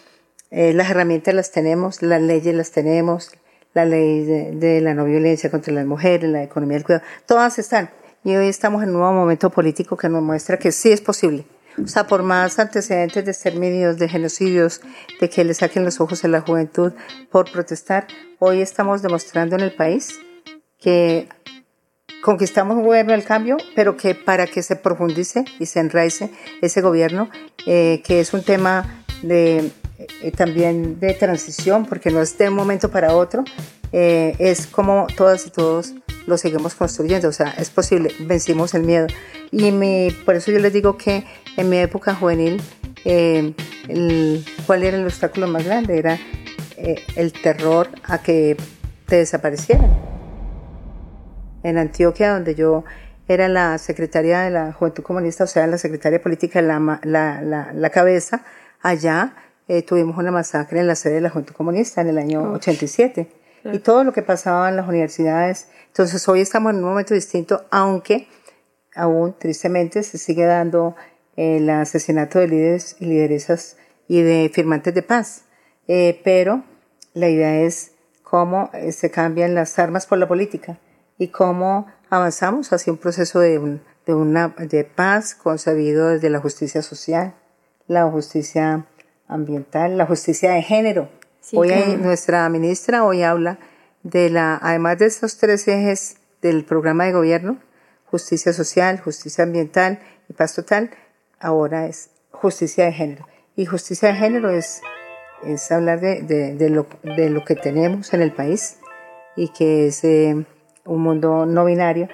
las 0.49 0.89
herramientas 0.89 1.35
las 1.35 1.51
tenemos, 1.51 2.01
las 2.01 2.19
leyes 2.19 2.55
las 2.55 2.71
tenemos, 2.71 3.31
la 3.75 3.85
ley 3.85 4.23
de, 4.23 4.81
la 4.81 4.95
no 4.95 5.05
violencia 5.05 5.51
contra 5.51 5.73
las 5.73 5.85
mujeres, 5.85 6.29
la 6.29 6.41
economía 6.41 6.77
del 6.77 6.85
cuidado, 6.85 7.05
todas 7.27 7.59
están. 7.59 7.91
Y 8.23 8.35
hoy 8.35 8.47
estamos 8.47 8.81
en 8.81 8.89
un 8.89 8.95
nuevo 8.95 9.13
momento 9.13 9.51
político 9.51 9.97
que 9.97 10.09
nos 10.09 10.23
muestra 10.23 10.57
que 10.57 10.71
sí 10.71 10.91
es 10.91 11.01
posible. 11.01 11.45
O 11.83 11.87
sea, 11.87 12.07
por 12.07 12.23
más 12.23 12.57
antecedentes 12.59 13.25
de 13.25 13.31
exterminios, 13.31 13.97
de 13.97 14.07
genocidios, 14.07 14.81
de 15.19 15.29
que 15.29 15.43
le 15.43 15.53
saquen 15.53 15.83
los 15.83 15.99
ojos 15.99 16.23
a 16.23 16.27
la 16.27 16.41
juventud 16.41 16.93
por 17.31 17.51
protestar, 17.51 18.07
hoy 18.39 18.61
estamos 18.61 19.01
demostrando 19.01 19.55
en 19.55 19.61
el 19.61 19.73
país 19.73 20.19
que 20.79 21.27
conquistamos 22.21 22.77
un 22.77 22.83
gobierno 22.83 23.11
del 23.11 23.23
cambio, 23.23 23.57
pero 23.75 23.97
que 23.97 24.15
para 24.15 24.47
que 24.47 24.63
se 24.63 24.75
profundice 24.75 25.45
y 25.59 25.65
se 25.65 25.79
enraice 25.79 26.31
ese 26.61 26.81
gobierno, 26.81 27.29
eh, 27.65 28.01
que 28.05 28.19
es 28.19 28.33
un 28.33 28.43
tema 28.43 29.03
eh, 29.23 29.69
también 30.35 30.99
de 30.99 31.13
transición, 31.13 31.85
porque 31.85 32.09
no 32.09 32.21
es 32.21 32.37
de 32.37 32.49
un 32.49 32.55
momento 32.55 32.89
para 32.89 33.15
otro, 33.15 33.43
eh, 33.91 34.35
es 34.39 34.67
como 34.67 35.07
todas 35.15 35.45
y 35.45 35.49
todos 35.51 35.93
lo 36.27 36.37
seguimos 36.37 36.75
construyendo, 36.75 37.29
o 37.29 37.31
sea, 37.31 37.53
es 37.57 37.69
posible, 37.69 38.11
vencimos 38.19 38.73
el 38.73 38.83
miedo. 38.83 39.07
Y 39.51 39.71
mi, 39.71 40.09
por 40.25 40.35
eso 40.35 40.51
yo 40.51 40.59
les 40.59 40.73
digo 40.73 40.97
que 40.97 41.25
en 41.57 41.69
mi 41.69 41.77
época 41.77 42.15
juvenil, 42.15 42.61
eh, 43.05 43.53
¿cuál 44.65 44.83
era 44.83 44.97
el 44.97 45.05
obstáculo 45.05 45.47
más 45.47 45.63
grande? 45.63 45.97
Era 45.97 46.19
el 47.15 47.33
terror 47.33 47.89
a 48.03 48.21
que 48.21 48.57
te 49.07 49.17
desaparecieran. 49.17 49.91
En 51.63 51.77
Antioquia, 51.77 52.33
donde 52.33 52.55
yo 52.55 52.83
era 53.27 53.47
la 53.47 53.77
secretaria 53.77 54.41
de 54.41 54.51
la 54.51 54.71
Juventud 54.71 55.03
Comunista, 55.03 55.45
o 55.45 55.47
sea, 55.47 55.65
la 55.67 55.77
secretaria 55.77 56.21
política, 56.21 56.61
la, 56.61 56.99
la, 57.03 57.41
la, 57.41 57.71
la 57.73 57.89
cabeza, 57.89 58.43
allá 58.81 59.33
eh, 59.67 59.81
tuvimos 59.81 60.17
una 60.17 60.31
masacre 60.31 60.79
en 60.79 60.87
la 60.87 60.95
sede 60.95 61.15
de 61.15 61.21
la 61.21 61.29
Junta 61.31 61.53
Comunista 61.53 62.01
en 62.01 62.09
el 62.09 62.17
año 62.19 62.51
87. 62.53 63.27
Y 63.73 63.79
todo 63.79 64.03
lo 64.03 64.13
que 64.13 64.21
pasaba 64.21 64.69
en 64.69 64.75
las 64.75 64.87
universidades. 64.87 65.69
Entonces 65.95 66.27
hoy 66.27 66.41
estamos 66.41 66.73
en 66.73 66.79
un 66.79 66.89
momento 66.89 67.13
distinto, 67.13 67.63
aunque 67.71 68.27
aún 68.95 69.33
tristemente 69.39 70.03
se 70.03 70.17
sigue 70.17 70.43
dando 70.43 70.93
eh, 71.37 71.55
el 71.55 71.69
asesinato 71.69 72.37
de 72.37 72.49
líderes 72.49 72.97
y 72.99 73.05
lideresas 73.05 73.77
y 74.09 74.21
de 74.21 74.51
firmantes 74.53 74.93
de 74.93 75.03
paz. 75.03 75.45
Eh, 75.87 76.19
pero 76.25 76.65
la 77.13 77.29
idea 77.29 77.61
es 77.61 77.93
cómo 78.23 78.69
se 78.91 79.09
cambian 79.09 79.55
las 79.55 79.79
armas 79.79 80.05
por 80.05 80.17
la 80.17 80.27
política 80.27 80.77
y 81.17 81.29
cómo 81.29 81.87
avanzamos 82.09 82.73
hacia 82.73 82.91
un 82.91 82.99
proceso 82.99 83.39
de, 83.39 83.79
de, 84.05 84.13
una, 84.13 84.49
de 84.49 84.83
paz 84.83 85.33
concebido 85.33 86.09
desde 86.09 86.29
la 86.29 86.41
justicia 86.41 86.81
social, 86.81 87.35
la 87.87 88.03
justicia 88.11 88.85
ambiental, 89.29 89.97
la 89.97 90.05
justicia 90.05 90.51
de 90.51 90.61
género. 90.61 91.07
hoy 91.53 91.71
nuestra 92.01 92.49
ministra 92.49 93.05
hoy 93.05 93.23
habla 93.23 93.59
de 94.05 94.29
la, 94.29 94.59
además 94.61 94.99
de 94.99 95.07
esos 95.07 95.37
tres 95.37 95.67
ejes 95.67 96.17
del 96.41 96.63
programa 96.63 97.05
de 97.05 97.11
gobierno, 97.11 97.57
justicia 98.05 98.53
social, 98.53 98.99
justicia 98.99 99.43
ambiental 99.43 99.99
y 100.29 100.33
paz 100.33 100.53
total, 100.53 100.91
ahora 101.39 101.87
es 101.87 102.11
justicia 102.29 102.85
de 102.85 102.93
género. 102.93 103.27
Y 103.55 103.65
justicia 103.65 104.09
de 104.09 104.15
género 104.15 104.51
es, 104.51 104.81
es 105.43 105.71
hablar 105.71 106.01
de, 106.01 106.21
de, 106.21 106.69
lo, 106.69 106.85
de 107.01 107.31
lo 107.31 107.43
que 107.43 107.55
tenemos 107.55 108.13
en 108.13 108.21
el 108.21 108.31
país 108.31 108.77
y 109.35 109.49
que 109.49 109.87
es 109.87 110.03
eh, 110.03 110.45
un 110.85 111.01
mundo 111.01 111.47
no 111.47 111.65
binario 111.65 112.07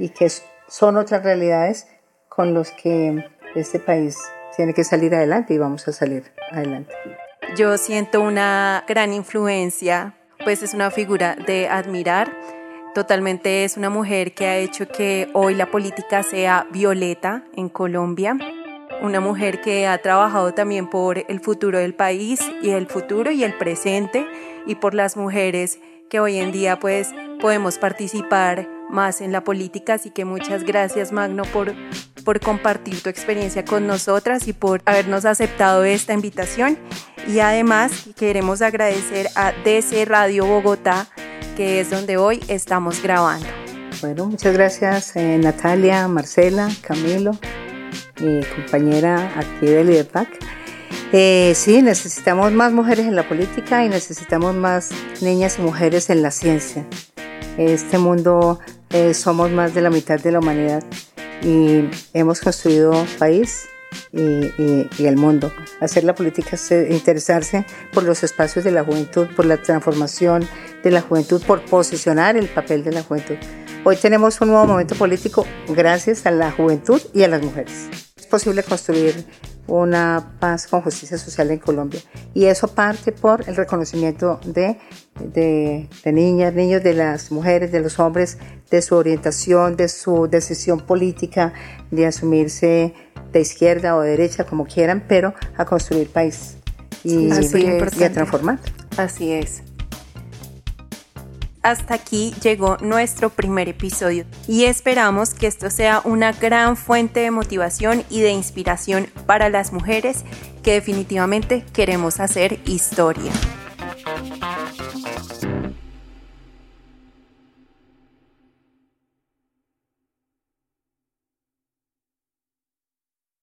y 0.00 0.08
que 0.08 0.28
son 0.66 0.96
otras 0.96 1.22
realidades 1.22 1.86
con 2.28 2.52
los 2.52 2.72
que 2.72 3.24
este 3.54 3.78
país 3.78 4.18
tiene 4.56 4.74
que 4.74 4.82
salir 4.82 5.14
adelante 5.14 5.54
y 5.54 5.58
vamos 5.58 5.86
a 5.86 5.92
salir 5.92 6.32
adelante. 6.50 6.92
Yo 7.56 7.78
siento 7.78 8.20
una 8.20 8.84
gran 8.88 9.12
influencia, 9.12 10.17
pues 10.48 10.62
es 10.62 10.72
una 10.72 10.90
figura 10.90 11.36
de 11.36 11.68
admirar. 11.68 12.34
Totalmente 12.94 13.64
es 13.64 13.76
una 13.76 13.90
mujer 13.90 14.32
que 14.32 14.46
ha 14.46 14.56
hecho 14.56 14.88
que 14.88 15.28
hoy 15.34 15.54
la 15.54 15.70
política 15.70 16.22
sea 16.22 16.66
violeta 16.72 17.44
en 17.54 17.68
Colombia. 17.68 18.34
Una 19.02 19.20
mujer 19.20 19.60
que 19.60 19.86
ha 19.86 19.98
trabajado 19.98 20.54
también 20.54 20.88
por 20.88 21.18
el 21.18 21.40
futuro 21.40 21.78
del 21.78 21.92
país 21.92 22.40
y 22.62 22.70
el 22.70 22.86
futuro 22.86 23.30
y 23.30 23.44
el 23.44 23.58
presente 23.58 24.26
y 24.66 24.76
por 24.76 24.94
las 24.94 25.18
mujeres 25.18 25.80
que 26.08 26.18
hoy 26.18 26.38
en 26.38 26.50
día 26.50 26.78
pues 26.78 27.10
podemos 27.42 27.76
participar 27.76 28.70
más 28.88 29.20
en 29.20 29.32
la 29.32 29.44
política. 29.44 29.92
Así 29.92 30.08
que 30.08 30.24
muchas 30.24 30.64
gracias 30.64 31.12
Magno 31.12 31.42
por, 31.52 31.74
por 32.24 32.40
compartir 32.40 33.02
tu 33.02 33.10
experiencia 33.10 33.66
con 33.66 33.86
nosotras 33.86 34.48
y 34.48 34.54
por 34.54 34.80
habernos 34.86 35.26
aceptado 35.26 35.84
esta 35.84 36.14
invitación. 36.14 36.78
Y 37.28 37.40
además 37.40 37.92
queremos 38.16 38.62
agradecer 38.62 39.28
a 39.34 39.52
DC 39.62 40.06
Radio 40.06 40.46
Bogotá, 40.46 41.06
que 41.58 41.78
es 41.78 41.90
donde 41.90 42.16
hoy 42.16 42.42
estamos 42.48 43.02
grabando. 43.02 43.46
Bueno, 44.00 44.24
muchas 44.24 44.54
gracias 44.54 45.14
eh, 45.14 45.36
Natalia, 45.36 46.08
Marcela, 46.08 46.70
Camilo, 46.80 47.32
mi 48.20 48.40
compañera 48.44 49.30
aquí 49.36 49.66
del 49.66 49.90
IDEPAC. 49.90 50.28
Eh, 51.12 51.52
sí, 51.54 51.82
necesitamos 51.82 52.50
más 52.52 52.72
mujeres 52.72 53.06
en 53.06 53.14
la 53.14 53.28
política 53.28 53.84
y 53.84 53.90
necesitamos 53.90 54.54
más 54.54 54.88
niñas 55.20 55.58
y 55.58 55.62
mujeres 55.62 56.08
en 56.08 56.22
la 56.22 56.30
ciencia. 56.30 56.86
Este 57.58 57.98
mundo 57.98 58.58
eh, 58.88 59.12
somos 59.12 59.50
más 59.50 59.74
de 59.74 59.82
la 59.82 59.90
mitad 59.90 60.18
de 60.18 60.32
la 60.32 60.38
humanidad 60.38 60.82
y 61.42 61.90
hemos 62.14 62.40
construido 62.40 63.04
país 63.18 63.68
y, 64.12 65.06
el 65.06 65.16
mundo. 65.16 65.52
Hacer 65.80 66.04
la 66.04 66.14
política 66.14 66.50
es 66.52 66.70
interesarse 66.70 67.64
por 67.92 68.04
los 68.04 68.22
espacios 68.22 68.64
de 68.64 68.72
la 68.72 68.84
juventud, 68.84 69.28
por 69.34 69.46
la 69.46 69.60
transformación 69.62 70.46
de 70.82 70.90
la 70.90 71.00
juventud, 71.00 71.42
por 71.46 71.64
posicionar 71.64 72.36
el 72.36 72.48
papel 72.48 72.84
de 72.84 72.92
la 72.92 73.02
juventud. 73.02 73.36
Hoy 73.84 73.96
tenemos 73.96 74.40
un 74.40 74.48
nuevo 74.48 74.66
momento 74.66 74.94
político 74.94 75.46
gracias 75.68 76.26
a 76.26 76.30
la 76.30 76.50
juventud 76.50 77.00
y 77.14 77.22
a 77.22 77.28
las 77.28 77.42
mujeres. 77.42 77.88
Es 78.16 78.26
posible 78.26 78.62
construir 78.62 79.24
una 79.68 80.34
paz 80.40 80.66
con 80.66 80.80
justicia 80.80 81.18
social 81.18 81.50
en 81.50 81.58
Colombia. 81.58 82.00
Y 82.34 82.46
eso 82.46 82.68
parte 82.68 83.12
por 83.12 83.48
el 83.48 83.54
reconocimiento 83.54 84.40
de, 84.44 84.78
de, 85.20 86.12
niñas, 86.12 86.54
niños, 86.54 86.82
de 86.82 86.94
las 86.94 87.30
mujeres, 87.30 87.70
de 87.70 87.80
los 87.80 87.98
hombres, 87.98 88.38
de 88.70 88.82
su 88.82 88.96
orientación, 88.96 89.76
de 89.76 89.88
su 89.88 90.26
decisión 90.26 90.80
política, 90.80 91.52
de 91.90 92.06
asumirse 92.06 92.94
de 93.32 93.40
izquierda 93.40 93.96
o 93.96 94.00
de 94.00 94.10
derecha, 94.10 94.44
como 94.44 94.66
quieran, 94.66 95.04
pero 95.06 95.34
a 95.56 95.64
construir 95.64 96.08
país 96.08 96.56
y, 97.04 97.28
y 97.28 98.02
a 98.02 98.12
transformar. 98.12 98.58
Así 98.96 99.32
es 99.32 99.62
hasta 101.68 101.94
aquí 101.94 102.34
llegó 102.42 102.78
nuestro 102.78 103.30
primer 103.30 103.68
episodio 103.68 104.24
y 104.46 104.64
esperamos 104.64 105.34
que 105.34 105.46
esto 105.46 105.68
sea 105.70 106.00
una 106.04 106.32
gran 106.32 106.76
fuente 106.76 107.20
de 107.20 107.30
motivación 107.30 108.04
y 108.08 108.20
de 108.20 108.30
inspiración 108.30 109.08
para 109.26 109.50
las 109.50 109.72
mujeres 109.72 110.24
que 110.62 110.72
definitivamente 110.72 111.64
queremos 111.72 112.20
hacer 112.20 112.58
historia. 112.64 113.32